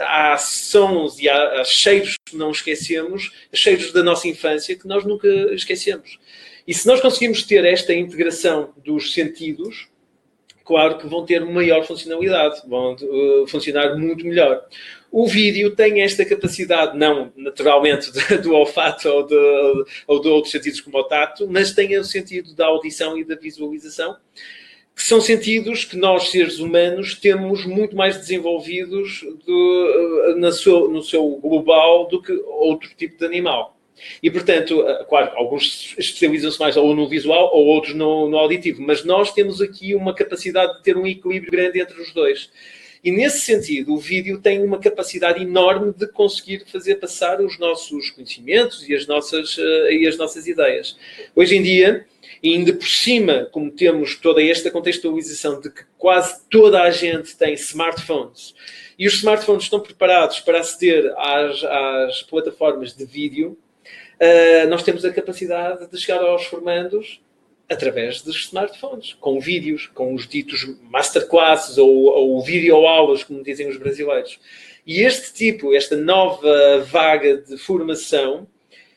[0.00, 5.04] Há sons e há, há cheiros que não esquecemos, cheiros da nossa infância que nós
[5.04, 6.18] nunca esquecemos.
[6.66, 9.88] E se nós conseguirmos ter esta integração dos sentidos,
[10.64, 14.64] claro que vão ter maior funcionalidade, vão uh, funcionar muito melhor.
[15.10, 18.10] O vídeo tem esta capacidade, não naturalmente
[18.42, 22.54] do olfato ou de, ou de outros sentidos como o tato, mas tem o sentido
[22.54, 24.16] da audição e da visualização,
[24.94, 31.02] que são sentidos que nós, seres humanos, temos muito mais desenvolvidos do, na seu, no
[31.02, 33.76] seu global do que outro tipo de animal.
[34.22, 38.82] E, portanto, eh, claro, alguns especializam-se mais ou no visual ou outros no, no auditivo,
[38.82, 42.50] mas nós temos aqui uma capacidade de ter um equilíbrio grande entre os dois.
[43.04, 48.10] E nesse sentido, o vídeo tem uma capacidade enorme de conseguir fazer passar os nossos
[48.10, 50.96] conhecimentos e as nossas, uh, e as nossas ideias.
[51.34, 52.06] Hoje em dia,
[52.44, 57.54] ainda por cima, como temos toda esta contextualização de que quase toda a gente tem
[57.54, 58.54] smartphones
[58.98, 63.58] e os smartphones estão preparados para aceder às, às plataformas de vídeo,
[64.22, 67.20] uh, nós temos a capacidade de chegar aos formandos
[67.68, 73.76] através dos smartphones, com vídeos, com os ditos masterclasses ou, ou videoaulas, como dizem os
[73.76, 74.38] brasileiros.
[74.86, 78.46] E este tipo, esta nova vaga de formação,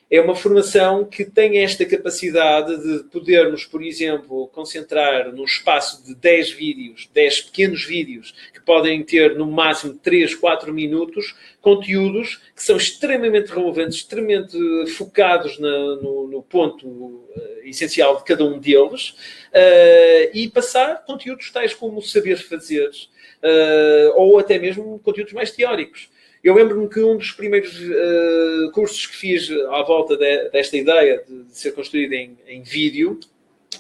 [0.10, 6.14] é uma formação que tem esta capacidade de podermos, por exemplo, concentrar num espaço de
[6.16, 8.34] 10 vídeos, 10 pequenos vídeos,
[8.66, 14.58] podem ter no máximo 3, 4 minutos, conteúdos que são extremamente relevantes, extremamente
[14.94, 17.28] focados na, no, no, ponto uh,
[17.64, 24.40] essencial de cada um deles, uh, e passar conteúdos tais como saber fazer, uh, ou
[24.40, 26.10] até mesmo conteúdos mais teóricos.
[26.44, 27.76] Eu lembro-me que um dos primeiros
[28.72, 33.20] cursos que fiz à volta de, desta ideia de, de ser construído em, em, vídeo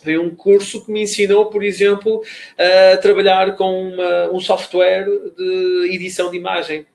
[0.05, 2.23] foi um curso que me ensinou, por exemplo,
[2.57, 6.85] a trabalhar com uma, um software de edição de imagem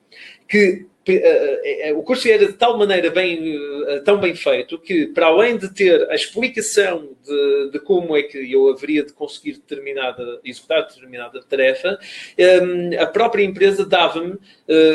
[0.47, 3.57] que eh, eh, eh, o curso era de tal maneira bem,
[4.05, 8.51] tão bem feito que, para além de ter a explicação de, de como é que
[8.51, 11.97] eu haveria de conseguir determinada, executar determinada tarefa,
[12.99, 14.37] a própria empresa dava-me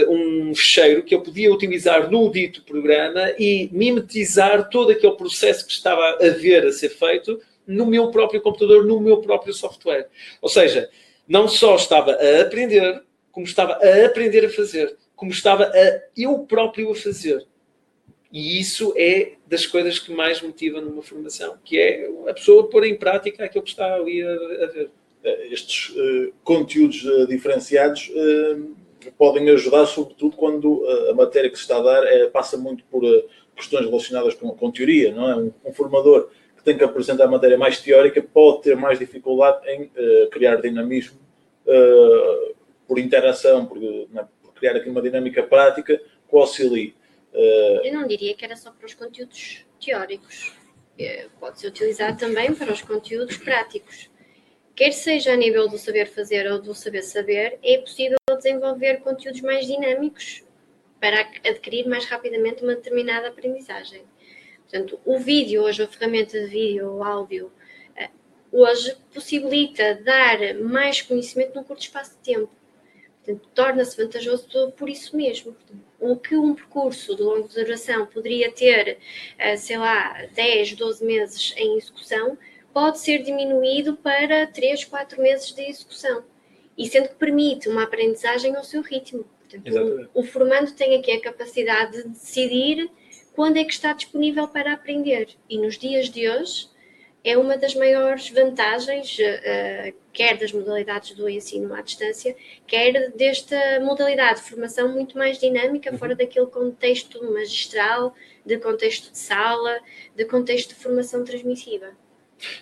[0.09, 5.73] um fecheiro que eu podia utilizar no dito programa e mimetizar todo aquele processo que
[5.73, 10.09] estava a ver a ser feito no meu próprio computador, no meu próprio software.
[10.41, 10.89] Ou seja,
[11.27, 13.03] não só estava a aprender,
[13.33, 17.45] como estava a aprender a fazer como estava a eu próprio a fazer.
[18.31, 22.85] E isso é das coisas que mais motiva numa formação, que é a pessoa pôr
[22.85, 24.33] em prática aquilo que está ali a,
[24.65, 24.91] a ver.
[25.25, 28.77] Eh, estes uh, conteúdos uh, diferenciados uh,
[29.17, 33.03] podem ajudar, sobretudo quando a matéria que se está a dar é, passa muito por
[33.55, 35.37] questões relacionadas com, com, teoria, não é?
[35.37, 36.29] Um, um, formador
[36.67, 39.89] tem que apresentar matéria mais teórica pode ter mais dificuldade em
[40.33, 41.17] criar dinamismo
[42.89, 43.79] por interação, por,
[44.57, 46.93] criar aqui uma dinâmica prática que o auxilie.
[47.33, 50.53] Eu não diria que era só para os conteúdos teóricos.
[51.39, 54.11] Pode ser utilizado também para os conteúdos práticos.
[54.75, 59.41] Quer seja a nível do saber fazer ou do saber saber, é possível desenvolver conteúdos
[59.41, 60.43] mais dinâmicos
[60.99, 64.03] para adquirir mais rapidamente uma determinada aprendizagem.
[64.69, 67.53] Portanto, o vídeo, hoje a ferramenta de vídeo ou áudio,
[67.97, 68.11] eh,
[68.51, 72.51] hoje possibilita dar mais conhecimento num curto espaço de tempo.
[73.25, 74.47] Portanto, torna-se vantajoso
[74.77, 75.57] por isso mesmo.
[75.99, 78.99] o que um percurso de longa duração poderia ter,
[79.39, 82.37] eh, sei lá, 10, 12 meses em execução,
[82.73, 86.25] pode ser diminuído para 3, 4 meses de execução.
[86.77, 89.25] E sendo que permite uma aprendizagem ao seu ritmo.
[89.49, 92.91] Portanto, o, o formando tem aqui a capacidade de decidir
[93.37, 95.29] quando é que está disponível para aprender.
[95.49, 96.69] E nos dias de hoje
[97.23, 102.35] é uma das maiores vantagens, uh, quer das modalidades do ensino à distância,
[102.67, 106.19] quer desta modalidade de formação muito mais dinâmica, fora uhum.
[106.19, 108.15] daquele contexto magistral,
[108.45, 109.81] de contexto de sala,
[110.15, 111.95] de contexto de formação transmissiva.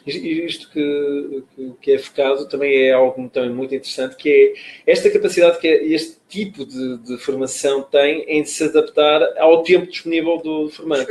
[0.06, 1.42] Isto que,
[1.80, 4.54] que, é focado também é algo também muito interessante, que
[4.86, 9.86] é esta capacidade que este tipo de, de formação tem em se adaptar ao tempo
[9.86, 11.10] disponível do formante.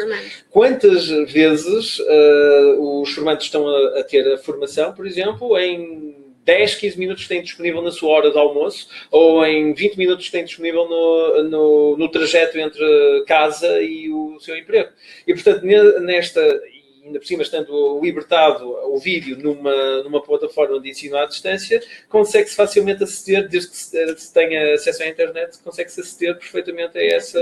[0.50, 6.14] Quantas vezes uh, os formantes estão a, a, ter a formação, por exemplo, em
[6.46, 10.44] 10, 15 minutos têm disponível na sua hora de almoço ou em 20 minutos têm
[10.44, 14.90] disponível no, no, no trajeto entre casa e o seu emprego.
[15.26, 15.64] E, portanto,
[16.02, 16.62] nesta
[17.06, 22.56] ainda por cima estando libertado o vídeo numa, numa plataforma de ensino à distância, consegue-se
[22.56, 23.78] facilmente aceder, desde que
[24.22, 27.40] se tenha acesso à internet, consegue-se aceder perfeitamente a essa...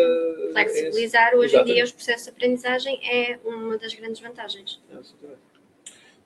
[0.52, 1.72] Flexibilizar essa, hoje exatamente.
[1.72, 4.82] em dia os processos de aprendizagem é uma das grandes vantagens.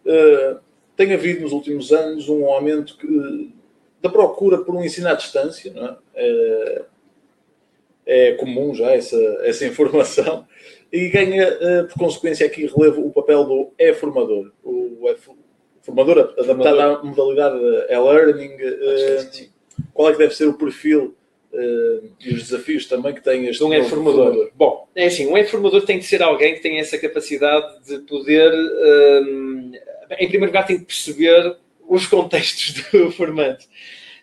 [0.05, 0.59] Uh,
[0.95, 3.53] tem havido nos últimos anos um aumento que,
[4.01, 6.81] da procura por um ensino à distância, não é?
[6.81, 6.85] Uh,
[8.07, 10.47] é comum já essa, essa informação
[10.91, 14.51] e ganha, uh, por consequência, aqui relevo o papel do e-formador.
[14.63, 15.07] O
[15.81, 17.57] formador adaptado à modalidade
[17.89, 18.55] e-learning.
[18.55, 19.55] Uh,
[19.93, 21.15] qual é que deve ser o perfil
[21.53, 24.51] uh, e os desafios também que tem este um e-formador?
[24.55, 28.51] Bom, é assim, um e-formador tem que ser alguém que tenha essa capacidade de poder,
[30.11, 31.57] em primeiro lugar, tem que perceber
[31.87, 33.67] os contextos do formante.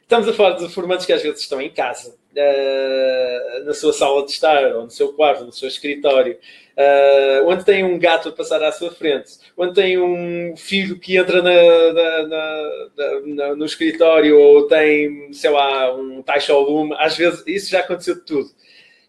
[0.00, 4.24] Estamos a falar de formantes que às vezes estão em casa, uh, na sua sala
[4.24, 6.38] de estar, ou no seu quarto, no seu escritório,
[6.76, 11.16] uh, onde tem um gato a passar à sua frente, onde tem um filho que
[11.16, 11.52] entra na,
[11.92, 17.70] na, na, no escritório, ou tem, sei lá, um taxa ao lume, às vezes isso
[17.70, 18.50] já aconteceu de tudo.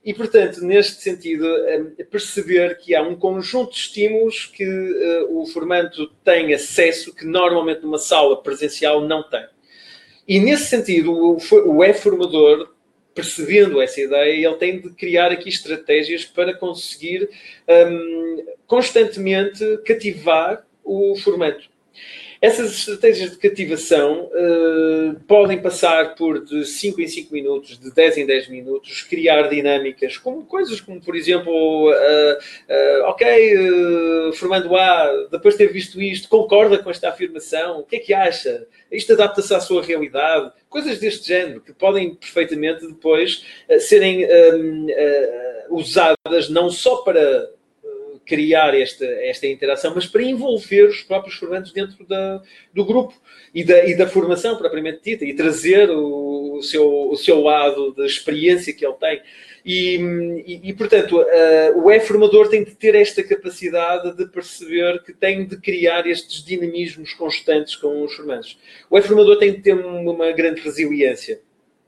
[0.06, 5.46] E, portanto, neste sentido, eh, perceber que há um conjunto de estímulos que uh, o
[5.46, 9.46] formando tem acesso que normalmente numa sala presencial não tem.
[10.28, 12.73] E, nesse sentido, o, o e-formador
[13.14, 17.30] percebendo essa ideia, ele tem de criar aqui estratégias para conseguir
[17.68, 21.73] um, constantemente cativar o formando.
[22.44, 28.18] Essas estratégias de cativação uh, podem passar por de 5 em 5 minutos, de 10
[28.18, 35.28] em 10 minutos, criar dinâmicas, como coisas como, por exemplo, uh, uh, ok, formando A,
[35.32, 37.80] depois de ter visto isto, concorda com esta afirmação?
[37.80, 38.68] O que é que acha?
[38.92, 40.52] Isto adapta-se à sua realidade?
[40.68, 43.46] Coisas deste género, que podem perfeitamente depois
[43.80, 44.28] serem
[45.70, 47.50] usadas não só para
[48.26, 52.42] criar esta, esta interação, mas para envolver os próprios formandos dentro da,
[52.74, 53.14] do grupo
[53.54, 57.94] e da, e da formação propriamente dita e trazer o, o, seu, o seu lado
[57.94, 59.22] da experiência que ele tem.
[59.66, 59.96] E,
[60.46, 65.46] e, e portanto, uh, o e-formador tem de ter esta capacidade de perceber que tem
[65.46, 68.60] de criar estes dinamismos constantes com os formandos.
[68.90, 71.40] O e-formador tem de ter uma grande resiliência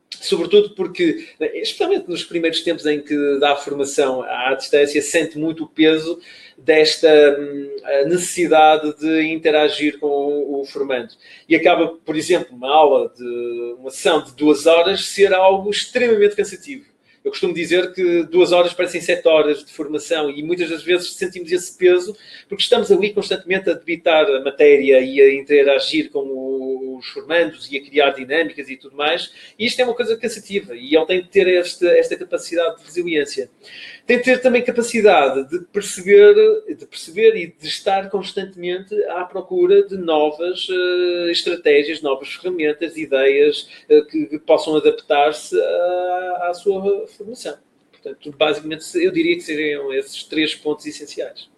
[0.09, 5.67] sobretudo porque, especialmente nos primeiros tempos em que dá formação à distância, sente muito o
[5.67, 6.19] peso
[6.57, 7.75] desta hum,
[8.07, 11.09] necessidade de interagir com o, formando.
[11.47, 16.35] E acaba, por exemplo, uma aula de uma sessão de duas horas ser algo extremamente
[16.35, 16.94] cansativo.
[17.25, 21.11] Eu costumo dizer que duas horas parecem sete horas de formação e muitas das vezes
[21.15, 22.15] sentimos esse peso
[22.47, 27.77] porque estamos ali constantemente a debitar a matéria e a interagir com os formandos e
[27.77, 29.33] a criar dinâmicas e tudo mais.
[29.57, 32.85] E isto é uma coisa cansativa e ele tem de ter esta, esta capacidade de
[32.85, 33.49] resiliência.
[34.05, 36.35] Tem de ter também capacidade de perceber,
[36.67, 43.67] de perceber e de estar constantemente à procura de novas uh, estratégias, novas ferramentas, ideias
[43.89, 47.57] uh, que, que, possam adaptar-se à, à sua formação.
[47.91, 51.49] Portanto, basicamente, eu diria que seriam esses três pontos essenciais.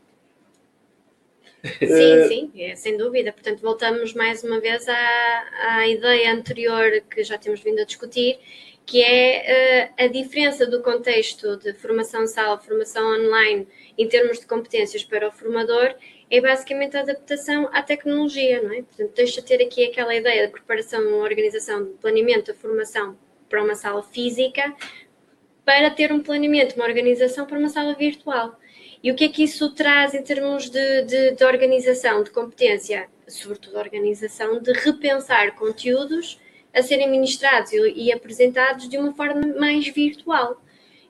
[1.80, 3.34] Sim, sim, é, sem dúvida.
[3.34, 8.39] Portanto, voltamos mais uma vez à, à ideia anterior que já temos vindo a discutir,
[8.86, 14.45] que é uh, a diferença do contexto de formação sala, formação online, em termos de
[14.45, 15.93] competências para o formador,
[16.30, 18.84] é basicamente a adaptação à tecnologia, não é?
[18.84, 23.18] Portanto, deixa de ter aqui aquela ideia de preparação, organização, planeamento da formação
[23.49, 24.74] para uma sala física,
[25.68, 28.57] para ter um planeamento, uma organização para uma sala virtual.
[29.03, 33.09] E o que é que isso traz em termos de, de, de organização, de competência?
[33.28, 36.39] Sobretudo organização, de repensar conteúdos
[36.74, 40.63] a serem ministrados e, e apresentados de uma forma mais virtual.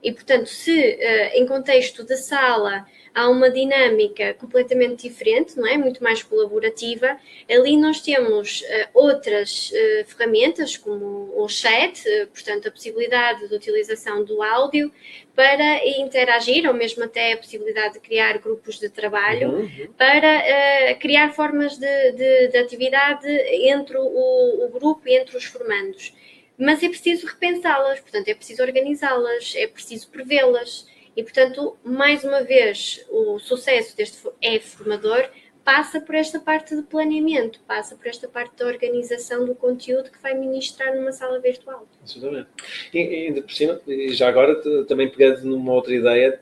[0.07, 2.85] E, portanto, se uh, em contexto de sala
[3.17, 5.75] há uma dinâmica completamente diferente, não é?
[5.75, 7.17] Muito mais colaborativa.
[7.49, 13.55] Ali nós temos uh, outras uh, ferramentas, como o chat, uh, portanto, a possibilidade de
[13.55, 14.93] utilização do áudio
[15.35, 19.59] para interagir, ou mesmo até a possibilidade de criar grupos de trabalho, uhum.
[19.61, 19.93] uhum.
[19.97, 23.27] para criar formas de, de, de, atividade
[23.67, 26.13] entre o, o grupo e entre os formandos.
[26.57, 30.87] Mas é preciso repensá-las, portanto, é preciso organizá-las, é preciso prevê-las.
[31.15, 35.29] E, portanto, mais uma vez, o sucesso deste é formador
[35.67, 40.21] passa por esta parte de planeamento, passa por esta parte da organização do conteúdo que
[40.21, 41.85] vai ministrar numa sala virtual.
[42.01, 42.47] Absolutamente.
[42.93, 44.55] E ainda por cima, e já agora
[44.85, 46.39] também pegando numa outra ideia,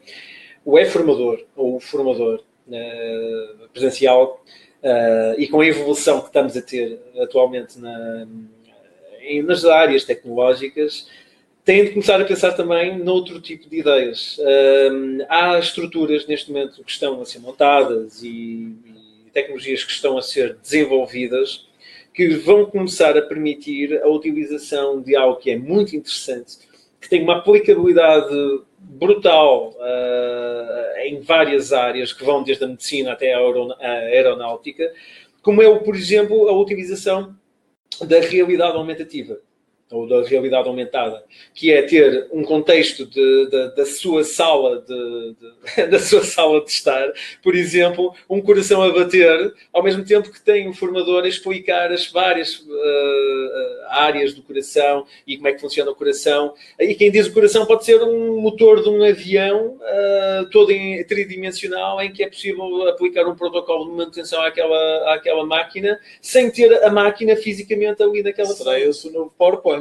[0.64, 4.44] o é-formador, ou o formador uh, presencial,
[4.84, 8.28] uh, e com a evolução que estamos a ter atualmente na,
[9.44, 11.08] nas áreas tecnológicas,
[11.64, 14.40] têm de começar a pensar também noutro tipo de ideias.
[15.28, 18.76] Há estruturas neste momento que estão a ser montadas e,
[19.28, 21.66] e, tecnologias que estão a ser desenvolvidas
[22.16, 26.58] que vão começar a permitir a utilização de algo que é muito interessante,
[27.02, 28.34] que tem uma aplicabilidade
[28.80, 33.40] brutal uh, em várias áreas, que vão desde a medicina até a
[33.82, 34.94] aeronáutica,
[35.42, 37.36] como é, por exemplo, a utilização
[38.02, 39.40] da realidade aumentativa
[39.92, 41.24] ou da realidade aumentada,
[41.54, 46.72] que é ter um contexto de, de, da sua sala de, da sua sala de
[46.72, 47.14] estar,
[47.44, 51.92] por exemplo, um coração a bater, ao mesmo tempo que tem um formador a explicar
[51.92, 56.54] as várias uh, áreas do coração e como é que funciona o coração.
[56.80, 61.04] E quem diz o coração pode ser um motor de um avião uh, todo em
[61.06, 66.84] tridimensional em que é possível aplicar um protocolo de manutenção àquela, àquela máquina sem ter
[66.84, 68.80] a máquina fisicamente ali naquela Será sala.
[68.80, 69.75] esse o novo PowerPoint?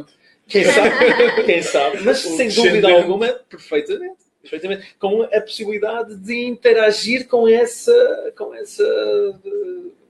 [0.47, 0.90] Quem sabe?
[1.47, 2.03] Quem sabe?
[2.03, 4.24] Mas sem dúvida alguma, perfeitamente.
[4.42, 4.95] Perfeitamente.
[4.99, 8.84] Com a possibilidade de interagir com essa, com essa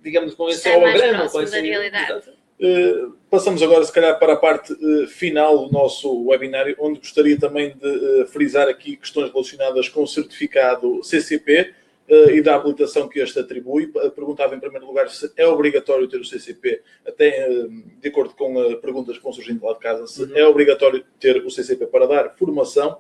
[0.05, 1.29] digamos, com esse holograma.
[1.29, 2.31] Com essa realidade.
[2.61, 7.39] Uh, passamos agora, se calhar, para a parte uh, final do nosso webinário, onde gostaria
[7.39, 11.75] também de uh, frisar aqui questões relacionadas com o certificado CCP
[12.09, 13.91] e da habilitação que este atribui.
[13.97, 18.35] Eh, perguntava em primeiro lugar se é obrigatório ter o CCP, até uh, de acordo
[18.35, 20.37] com perguntas que vão surgindo lá de casa, se uhum.
[20.37, 22.99] é obrigatório ter o CCP para dar formação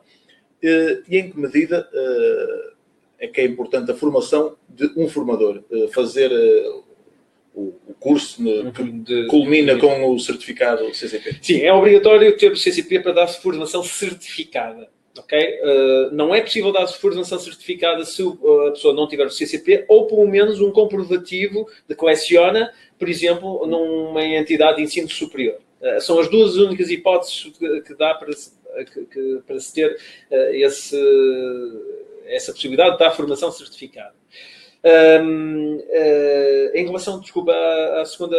[0.63, 1.87] e em que medida
[3.19, 6.33] é que é importante a formação de um formador, fazer
[7.55, 8.71] o, curso uhum.
[8.73, 11.39] que de, culmina com o certificado CCP.
[11.41, 14.89] Sim, é obrigatório ter o CCP para dar formação certificada.
[15.19, 15.61] Okay?
[15.61, 20.07] Uh, não é possível dar formação certificada se a pessoa não tiver o CCP ou
[20.07, 25.59] pelo menos um comprovativo de que leciona, por exemplo, numa entidade de ensino superior.
[25.81, 29.93] Uh, são as duas únicas hipóteses que, que dá para, que, que, para se ter
[29.93, 31.01] uh, esse,
[32.27, 34.15] essa possibilidade de dar formação certificada.
[35.23, 35.81] Um,
[36.75, 38.37] em relação, desculpa, à, à segunda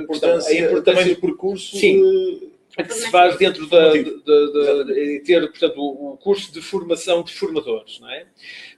[0.00, 1.76] importância, questão, a importância do percurso.
[1.76, 2.50] Sim
[2.84, 7.32] que se faz dentro da, de, de, de, ter, portanto, o, curso de formação de
[7.34, 8.26] formadores, não é?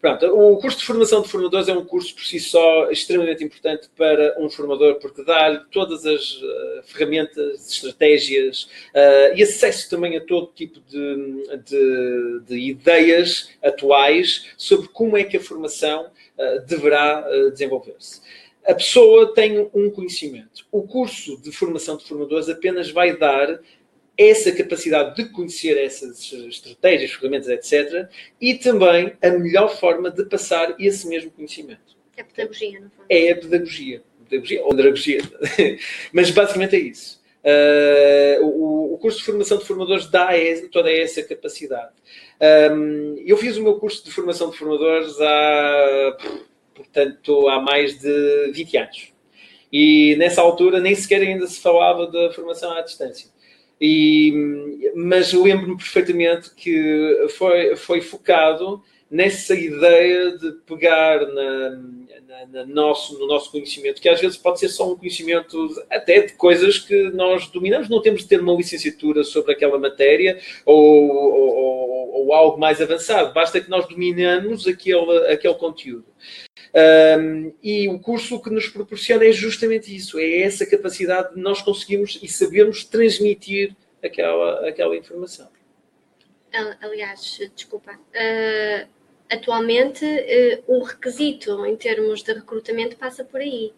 [0.01, 3.89] Pronto, o curso de formação de formadores é um curso por si só extremamente importante
[3.97, 10.21] para um formador porque dá-lhe todas as uh, ferramentas, estratégias uh, e acesso também a
[10.25, 17.25] todo tipo de, de, de, ideias atuais sobre como é que a formação uh, deverá
[17.51, 18.21] desenvolver-se
[18.67, 20.67] a pessoa tem um conhecimento.
[20.71, 23.59] O curso de formação de formadores apenas vai dar
[24.21, 28.07] essa capacidade de conhecer essas estratégias, ferramentas, etc.
[28.39, 31.97] E também a melhor forma de passar esse mesmo conhecimento.
[32.15, 33.07] É pedagogia, no fundo.
[33.09, 34.03] É a pedagogia.
[34.29, 35.21] pedagogia ou pedagogia.
[36.13, 37.19] Mas basicamente é isso.
[37.43, 40.29] Uh, o, o, curso de formação de formadores dá
[40.71, 41.93] toda essa capacidade.
[42.71, 46.17] Um, eu fiz o meu curso de formação de formadores há,
[46.75, 49.13] portanto, há mais de 20 anos.
[49.73, 53.31] E nessa altura nem sequer ainda se falava da formação à distância.
[53.81, 61.71] E, mas lembro-me perfeitamente que foi, foi focado nessa ideia de pegar na,
[62.31, 66.21] na, na, nosso, no nosso conhecimento, que às vezes pode ser só um conhecimento até
[66.21, 71.11] de coisas que nós dominamos, não temos de ter uma licenciatura sobre aquela matéria ou,
[71.11, 76.05] ou, ou algo mais avançado, basta que nós dominamos aquele, aquele conteúdo.
[76.73, 81.61] Um, e o curso que nos proporciona é justamente isso, é essa capacidade de nós
[81.61, 85.49] conseguirmos e sabermos transmitir aquela, aquela informação.
[86.81, 88.89] aliás, desculpa, uh,
[89.29, 93.73] atualmente uh, o requisito em termos de recrutamento passa por aí.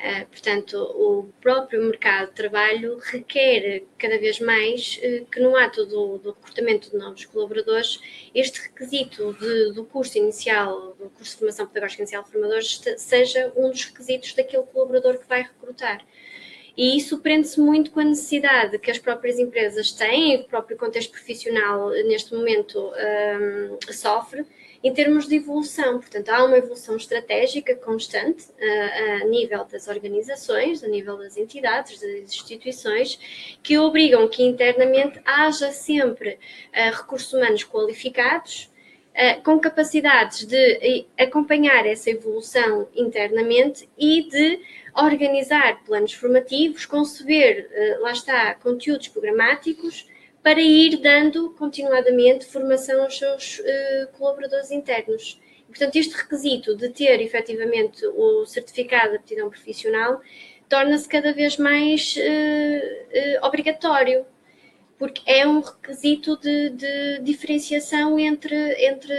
[0.00, 5.84] Uh, portanto, o próprio mercado de trabalho requer cada vez mais uh, que no ato
[5.84, 8.00] do, do, recrutamento de novos colaboradores,
[8.34, 13.52] este requisito de, do curso inicial, do curso de formação pedagógica inicial de formadores, seja
[13.54, 16.02] um dos requisitos daquele colaborador que vai recrutar.
[16.74, 21.10] E isso prende-se muito com a necessidade que as próprias empresas têm, o próprio contexto
[21.10, 24.46] profissional neste momento um, sofre,
[24.82, 25.98] em termos de evolução.
[25.98, 32.00] Portanto, há uma evolução estratégica constante uh, a nível das organizações, a nível das entidades,
[32.00, 33.18] das instituições,
[33.62, 36.38] que obrigam que internamente haja sempre
[36.74, 38.70] uh, recursos humanos qualificados.
[39.10, 44.60] Uh, com capacidades de acompanhar essa evolução internamente e de
[44.94, 47.68] organizar planos formativos, conceber,
[48.00, 50.06] lá está, conteúdos programáticos
[50.42, 55.38] para ir dando continuadamente formação aos seus uh, colaboradores internos.
[55.68, 60.20] Portanto, este requisito de ter efetivamente o certificado de aptidão profissional
[60.68, 64.24] torna-se cada vez mais uh, uh, obrigatório,
[64.98, 69.14] porque é um requisito de, de, diferenciação entre, entre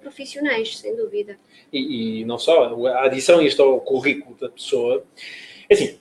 [0.00, 1.36] profissionais, sem dúvida.
[1.72, 5.04] E, e não só, a adição isto ao currículo da pessoa,
[5.68, 5.98] é assim,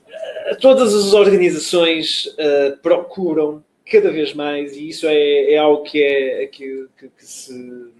[0.59, 2.35] todas as organizações
[2.81, 7.91] procuram cada vez mais, e isso é, é algo que, é, que, que, que se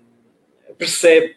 [0.78, 1.36] percebe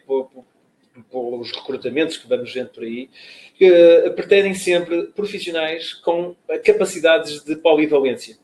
[1.11, 3.09] pelos recrutamentos que vamos vendo por aí,
[3.57, 8.37] que uh, pretendem sempre profissionais com capacidades de polivalência.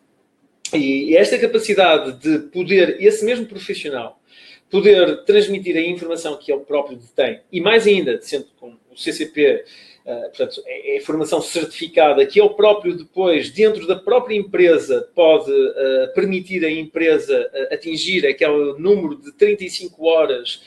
[0.74, 4.20] E, esta capacidade de poder, esse mesmo profissional,
[4.70, 9.64] poder transmitir a informação que ele próprio detém, e mais ainda, sendo com o CCP
[10.08, 16.14] portanto, é, é formação certificada que ele próprio depois, dentro da própria empresa, pode uh,
[16.14, 20.62] permitir a empresa uh, atingir aquele número de 35 horas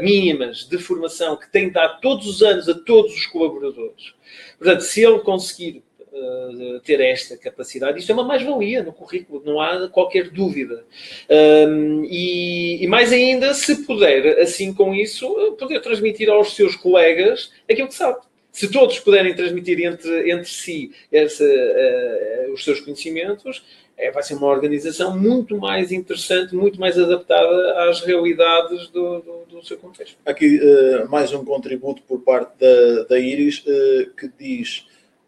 [0.00, 4.14] mínimas de formação que tem dado todos os anos a todos os colaboradores.
[4.56, 5.82] Portanto, se ele conseguir
[6.84, 10.84] ter esta capacidade, isto é uma mais-valia no currículo, não há qualquer dúvida.
[11.28, 15.26] Um, e, e, mais ainda, se puder, assim com isso,
[15.58, 18.18] poder transmitir aos seus colegas aquilo que sabe
[18.56, 23.62] se todos puderem transmitir entre, entre si esse, uh, os seus conhecimentos,
[23.98, 29.44] é, vai ser uma organização muito mais interessante, muito mais adaptada às realidades do, do,
[29.56, 30.16] do seu contexto.
[30.24, 34.86] Aqui uh, mais um contributo por parte da, da Iris uh, que diz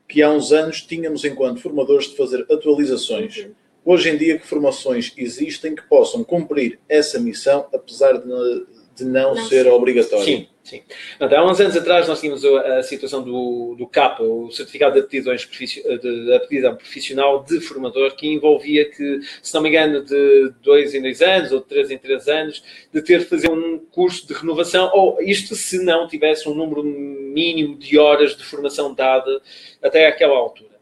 [0.09, 3.37] que há uns anos tínhamos, enquanto formadores, de fazer atualizações.
[3.37, 3.51] Uhum.
[3.85, 8.67] Hoje em dia, que formações existem que possam cumprir essa missão, apesar de,
[8.97, 10.25] de não, não ser obrigatório?
[10.25, 10.49] Sim.
[10.69, 10.83] Sim.
[11.19, 15.49] Há uns anos atrás nós tínhamos a, situação do, do CAPA, o Certificado de Aptidões
[15.49, 21.01] de Aptidão Profissional de Formador, que envolvia que, se não me engano, de dois em
[21.01, 22.63] dois anos ou de três em três anos,
[22.93, 26.85] de ter de fazer um curso de renovação, ou isto se não tivesse um número
[26.85, 29.41] mínimo de horas de formação dada
[29.83, 30.77] até aquela altura.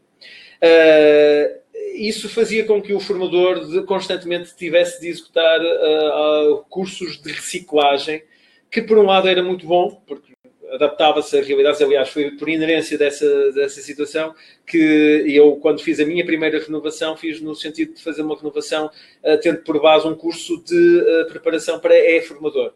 [0.61, 1.61] Uh,
[1.95, 7.31] isso fazia com que o formador de, constantemente tivesse de executar uh, uh, cursos de
[7.31, 8.21] reciclagem
[8.69, 10.33] que por um lado era muito bom, porque
[10.71, 14.33] adaptava-se a realidades, aliás, foi por inerência dessa, dessa situação
[14.65, 18.87] que eu, quando fiz a minha primeira renovação, fiz no sentido de fazer uma renovação
[18.87, 22.73] uh, tendo por base um curso de uh, preparação para e-formador.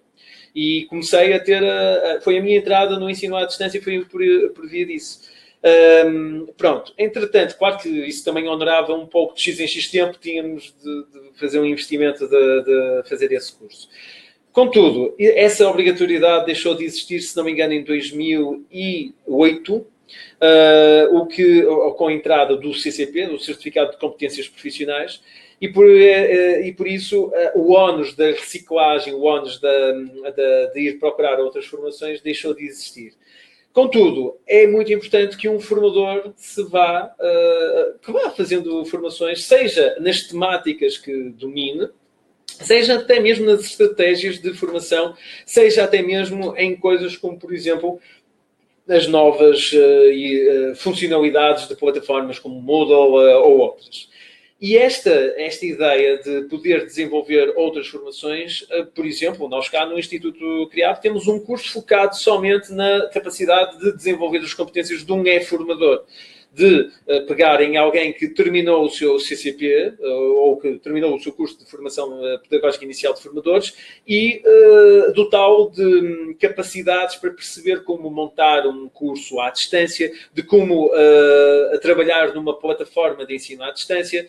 [0.56, 4.04] E comecei a ter, uh, foi a minha entrada no ensino à distância e foi
[4.06, 4.22] por,
[4.54, 5.30] por via disso.
[5.64, 10.18] Um, pronto, entretanto, claro que isso também honorava um pouco de X em X tempo,
[10.20, 13.88] tínhamos de, de fazer um investimento de, de fazer esse curso.
[14.52, 19.86] Contudo, essa obrigatoriedade deixou de existir, se não me engano, em 2008, uh,
[21.18, 21.64] o que,
[21.96, 25.22] com a entrada do CCP, do Certificado de Competências Profissionais,
[25.62, 31.00] e por, uh, e por isso uh, o ónus da reciclagem, o ónus de ir
[31.00, 33.14] procurar outras formações deixou de existir.
[33.72, 37.10] Contudo, é muito importante que um formador se vá,
[38.02, 41.88] que vá fazendo formações, seja nas temáticas que domine,
[42.60, 48.00] seja até mesmo nas estratégias de formação, seja até mesmo em coisas como, por exemplo,
[48.88, 54.10] as novas uh, uh, funcionalidades de plataformas como Moodle uh, ou outras.
[54.60, 60.70] E esta, esta ideia de poder desenvolver outras formações, por exemplo, nós cá no Instituto
[60.70, 66.04] Criado temos um curso focado somente na capacidade de desenvolver as competências de um e-formador.
[66.54, 70.06] De uh, pegar em alguém que terminou o seu CCP uh,
[70.38, 73.74] ou que terminou o seu curso de formação pedagógica inicial de formadores
[74.08, 74.42] e
[75.16, 80.90] dotá-lo de um, capacidades para perceber como montar um curso à distância, de como
[81.82, 84.28] trabalhar numa plataforma de ensino à distância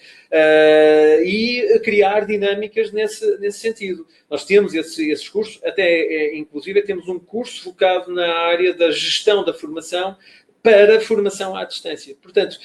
[1.25, 4.07] e criar dinâmicas nesse, nesse sentido.
[4.31, 9.45] Nós temos esse, esses cursos, até inclusive temos um curso focado na área da gestão
[9.45, 10.17] da formação
[10.63, 12.17] para formação à distância.
[12.23, 12.57] Portanto,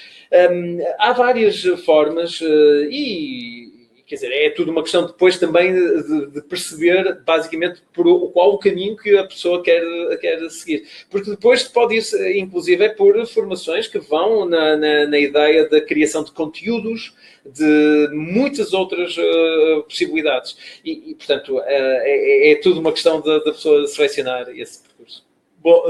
[0.52, 3.78] hum, há várias formas uh, e
[4.08, 8.58] quer dizer, é tudo uma questão depois também de, de, perceber basicamente por qual o
[8.58, 9.84] caminho que a pessoa quer,
[10.22, 10.88] quer seguir.
[11.10, 15.82] Porque depois pode ir, inclusive, é por formações que vão na, na, na ideia da
[15.82, 17.14] criação de conteúdos,
[17.46, 20.80] de muitas outras uh, possibilidades.
[20.86, 25.28] E, e portanto, uh, é, é, tudo uma questão da pessoa selecionar esse percurso.
[25.58, 25.84] Bom,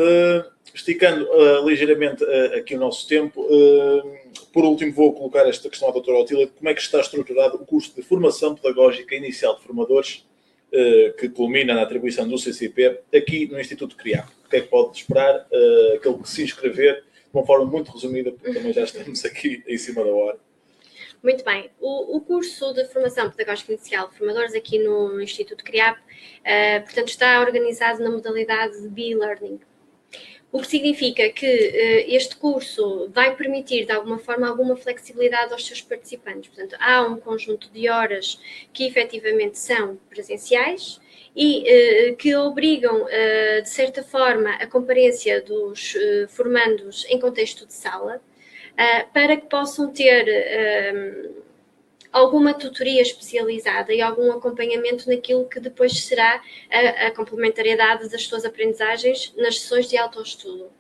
[0.78, 4.18] esticando uh, ligeiramente uh, aqui o nosso tempo, uh,
[4.54, 7.66] por último vou colocar esta questão à doutora Otília, como é que está estruturado o
[7.66, 10.26] curso de formação pedagógica inicial de formadores,
[11.18, 14.28] que culmina na atribuição do CCP, aqui no Instituto CRIAP?
[14.46, 15.48] O que é que pode esperar
[15.96, 19.78] aquele que se inscrever, de uma forma muito resumida, porque também já estamos aqui em
[19.78, 20.38] cima da hora.
[21.24, 21.70] Muito bem.
[21.80, 27.08] O, o, curso de formação pedagógica inicial de formadores aqui no Instituto CRIAP, uh, portanto,
[27.08, 29.60] está organizado na modalidade de e-learning.
[30.50, 35.66] O que significa que uh, este curso vai permitir, de alguma forma, alguma flexibilidade aos
[35.68, 36.50] seus participantes.
[36.50, 38.40] Portanto, há um conjunto de horas
[38.72, 41.02] que efetivamente são presenciais
[41.36, 45.96] e uh, que obrigam, uh, de certa forma, a comparência dos
[46.30, 48.22] formandos em contexto de sala,
[49.12, 50.24] para que possam ter
[52.18, 56.42] alguma tutoria especializada e algum acompanhamento naquilo que depois será
[56.72, 60.72] a, a complementariedade das suas aprendizagens nas sessões de autoestudo,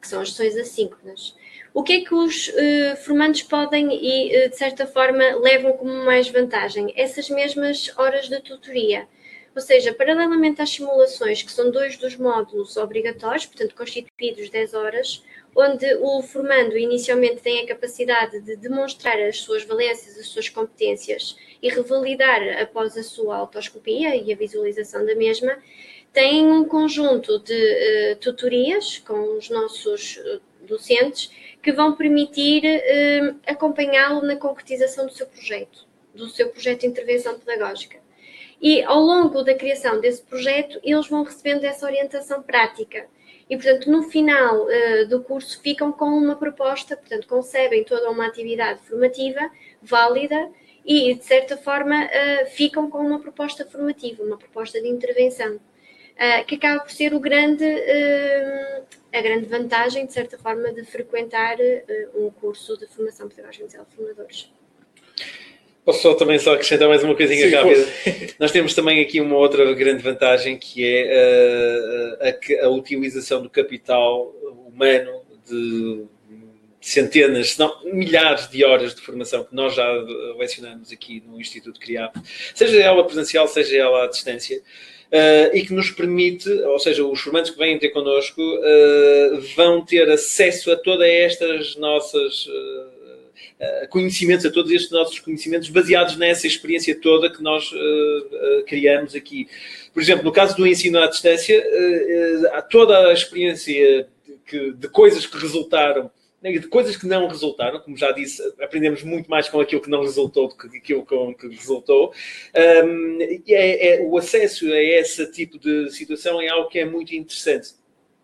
[0.00, 1.36] que são as sessões assíncronas.
[1.72, 5.92] O que é que os uh, formandos podem e, uh, de certa forma, levam como
[6.04, 6.92] mais vantagem?
[6.96, 9.06] Essas mesmas horas de tutoria.
[9.54, 15.24] Ou seja, paralelamente às simulações, que são dois dos módulos obrigatórios, portanto, constituídos 10 horas,
[15.54, 21.36] onde o formando inicialmente tem a capacidade de demonstrar as suas valências, as suas competências
[21.62, 25.58] e revalidar após a sua autoscopia e a visualização da mesma,
[26.12, 31.30] tem um conjunto de uh, tutorias com os nossos uh, docentes
[31.62, 37.38] que vão permitir uh, acompanhá-lo na concretização do seu projeto, do seu projeto de intervenção
[37.38, 37.98] pedagógica.
[38.60, 43.06] E ao longo da criação desse projeto, eles vão recebendo essa orientação prática
[43.50, 48.24] e, portanto, no final uh, do curso ficam com uma proposta, portanto, concebem toda uma
[48.26, 49.40] atividade formativa
[49.82, 50.48] válida
[50.86, 56.44] e, de certa forma, uh, ficam com uma proposta formativa, uma proposta de intervenção, uh,
[56.46, 57.64] que acaba por ser o grande,
[59.12, 61.56] a grande vantagem, de certa forma, de frequentar
[62.14, 64.59] um curso de formação pedagógica de formadores.
[65.84, 67.88] Posso só também só acrescentar mais uma coisinha Sim, rápida?
[68.38, 73.48] Nós temos também aqui uma outra grande vantagem que é uh, a, a, utilização do
[73.48, 74.34] capital
[74.66, 76.04] humano de
[76.80, 79.86] centenas, se não milhares de horas de formação que nós já
[80.38, 82.16] lecionamos aqui no Instituto CRIAP,
[82.54, 84.58] seja ela presencial, seja ela à distância,
[85.10, 89.84] uh, e que nos permite, ou seja, os formandos que vêm ter connosco uh, vão
[89.84, 92.99] ter acesso a todas estas nossas uh, eh,
[93.90, 99.48] conhecimentos, a todos estes nossos conhecimentos, baseados nessa experiência toda que nós uh, criamos aqui.
[99.92, 101.62] Por exemplo, no caso do ensino à distância,
[102.52, 104.08] há toda a experiência
[104.50, 106.10] de, de coisas que resultaram
[106.42, 109.90] né, de coisas que não resultaram, como já disse, aprendemos muito mais com aquilo que
[109.90, 112.14] não resultou do que aquilo com que resultou.
[112.84, 117.14] Um, é, é, o acesso a esse tipo de situação é algo que é muito
[117.14, 117.74] interessante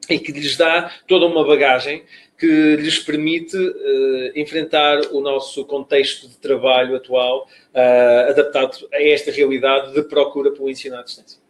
[0.09, 2.05] e que lhes dá toda uma bagagem
[2.39, 9.31] que lhes permite uh, enfrentar o nosso contexto de trabalho atual uh, adaptado a esta
[9.31, 11.41] realidade de procura pelo ensino à distância.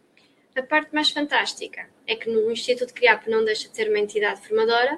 [0.55, 4.41] A parte mais fantástica é que no Instituto CRIAP não deixa de ser uma entidade
[4.41, 4.97] formadora,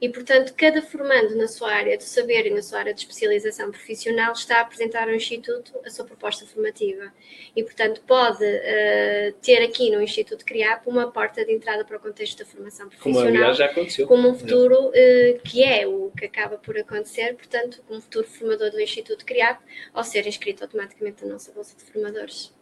[0.00, 3.70] e, portanto, cada formando na sua área de saber e na sua área de especialização
[3.70, 7.12] profissional está a apresentar ao Instituto a sua proposta formativa.
[7.54, 12.00] E, portanto, pode uh, ter aqui no Instituto CRIAP uma porta de entrada para o
[12.00, 13.24] contexto da formação profissional.
[13.24, 14.06] Como, aliás, já aconteceu.
[14.06, 18.70] Como um futuro uh, que é o que acaba por acontecer, portanto, como futuro formador
[18.70, 19.60] do Instituto CRIAP,
[19.94, 22.55] ao ser inscrito automaticamente na nossa Bolsa de Formadores.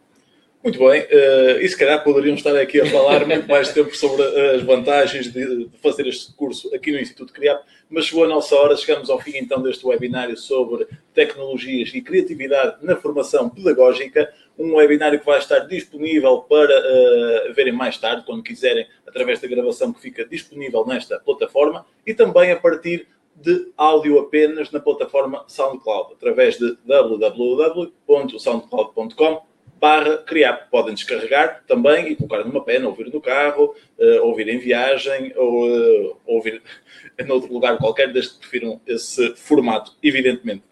[0.63, 4.23] Muito bem, uh, e se calhar poderiam estar aqui a falar muito mais tempo sobre
[4.23, 8.55] as vantagens de, de, fazer este curso aqui no Instituto CRIAP, mas chegou a nossa
[8.55, 14.73] hora, chegamos ao fim então deste webinário sobre tecnologias e criatividade na formação pedagógica, um
[14.73, 19.93] webinário que vai estar disponível para uh, verem mais tarde, quando quiserem, através da gravação
[19.93, 26.13] que fica disponível nesta plataforma, e também a partir de áudio apenas na plataforma SoundCloud,
[26.13, 29.45] através de www.soundcloud.com
[29.79, 30.67] barra criar.
[30.69, 35.67] Podem descarregar também e colocar numa pena, ouvir no carro, uh, ouvir em viagem ou
[35.67, 36.61] uh, ouvir
[37.19, 40.63] em outro lugar qualquer, desde que prefiram esse formato, evidentemente.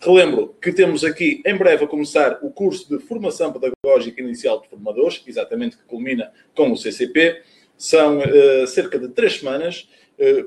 [0.00, 4.68] Relembro que temos aqui em breve a começar o curso de formação pedagógica inicial de
[4.68, 7.42] formadores, exatamente que culmina com o CCP.
[7.76, 9.88] São uh, cerca de três semanas.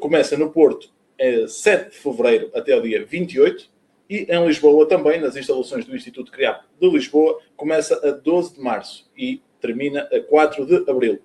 [0.01, 0.89] Começa no Porto,
[1.22, 3.70] uh, 7 de fevereiro até o dia 28.
[4.12, 8.59] E em Lisboa também, nas instalações do Instituto CRIAP de Lisboa, começa a 12 de
[8.59, 11.22] março e termina a 4 de abril.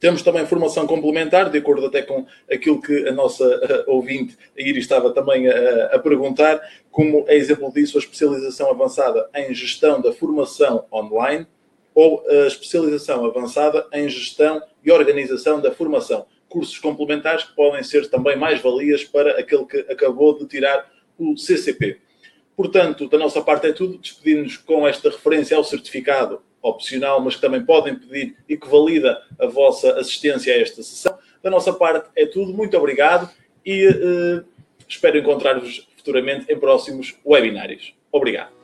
[0.00, 4.84] Temos também formação complementar, de acordo até com aquilo que a nossa uh, ouvinte, Iris,
[4.84, 6.58] estava também a, a, perguntar,
[6.90, 11.46] como é exemplo disso a especialização avançada em gestão da formação online
[11.94, 16.24] ou a especialização avançada em gestão e organização da formação.
[16.48, 22.05] Cursos complementares que podem ser também mais-valias para aquele que acabou de tirar o CCP.
[22.56, 23.98] Portanto, da nossa parte é tudo.
[23.98, 29.22] Despedimos com esta referência ao certificado opcional, mas que também podem pedir e que valida
[29.38, 31.16] a vossa assistência a esta sessão.
[31.42, 32.52] Da nossa parte é tudo.
[32.52, 33.30] Muito obrigado
[33.64, 34.44] e uh,
[34.88, 37.94] espero encontrar-vos futuramente em próximos webinários.
[38.10, 38.55] Obrigado.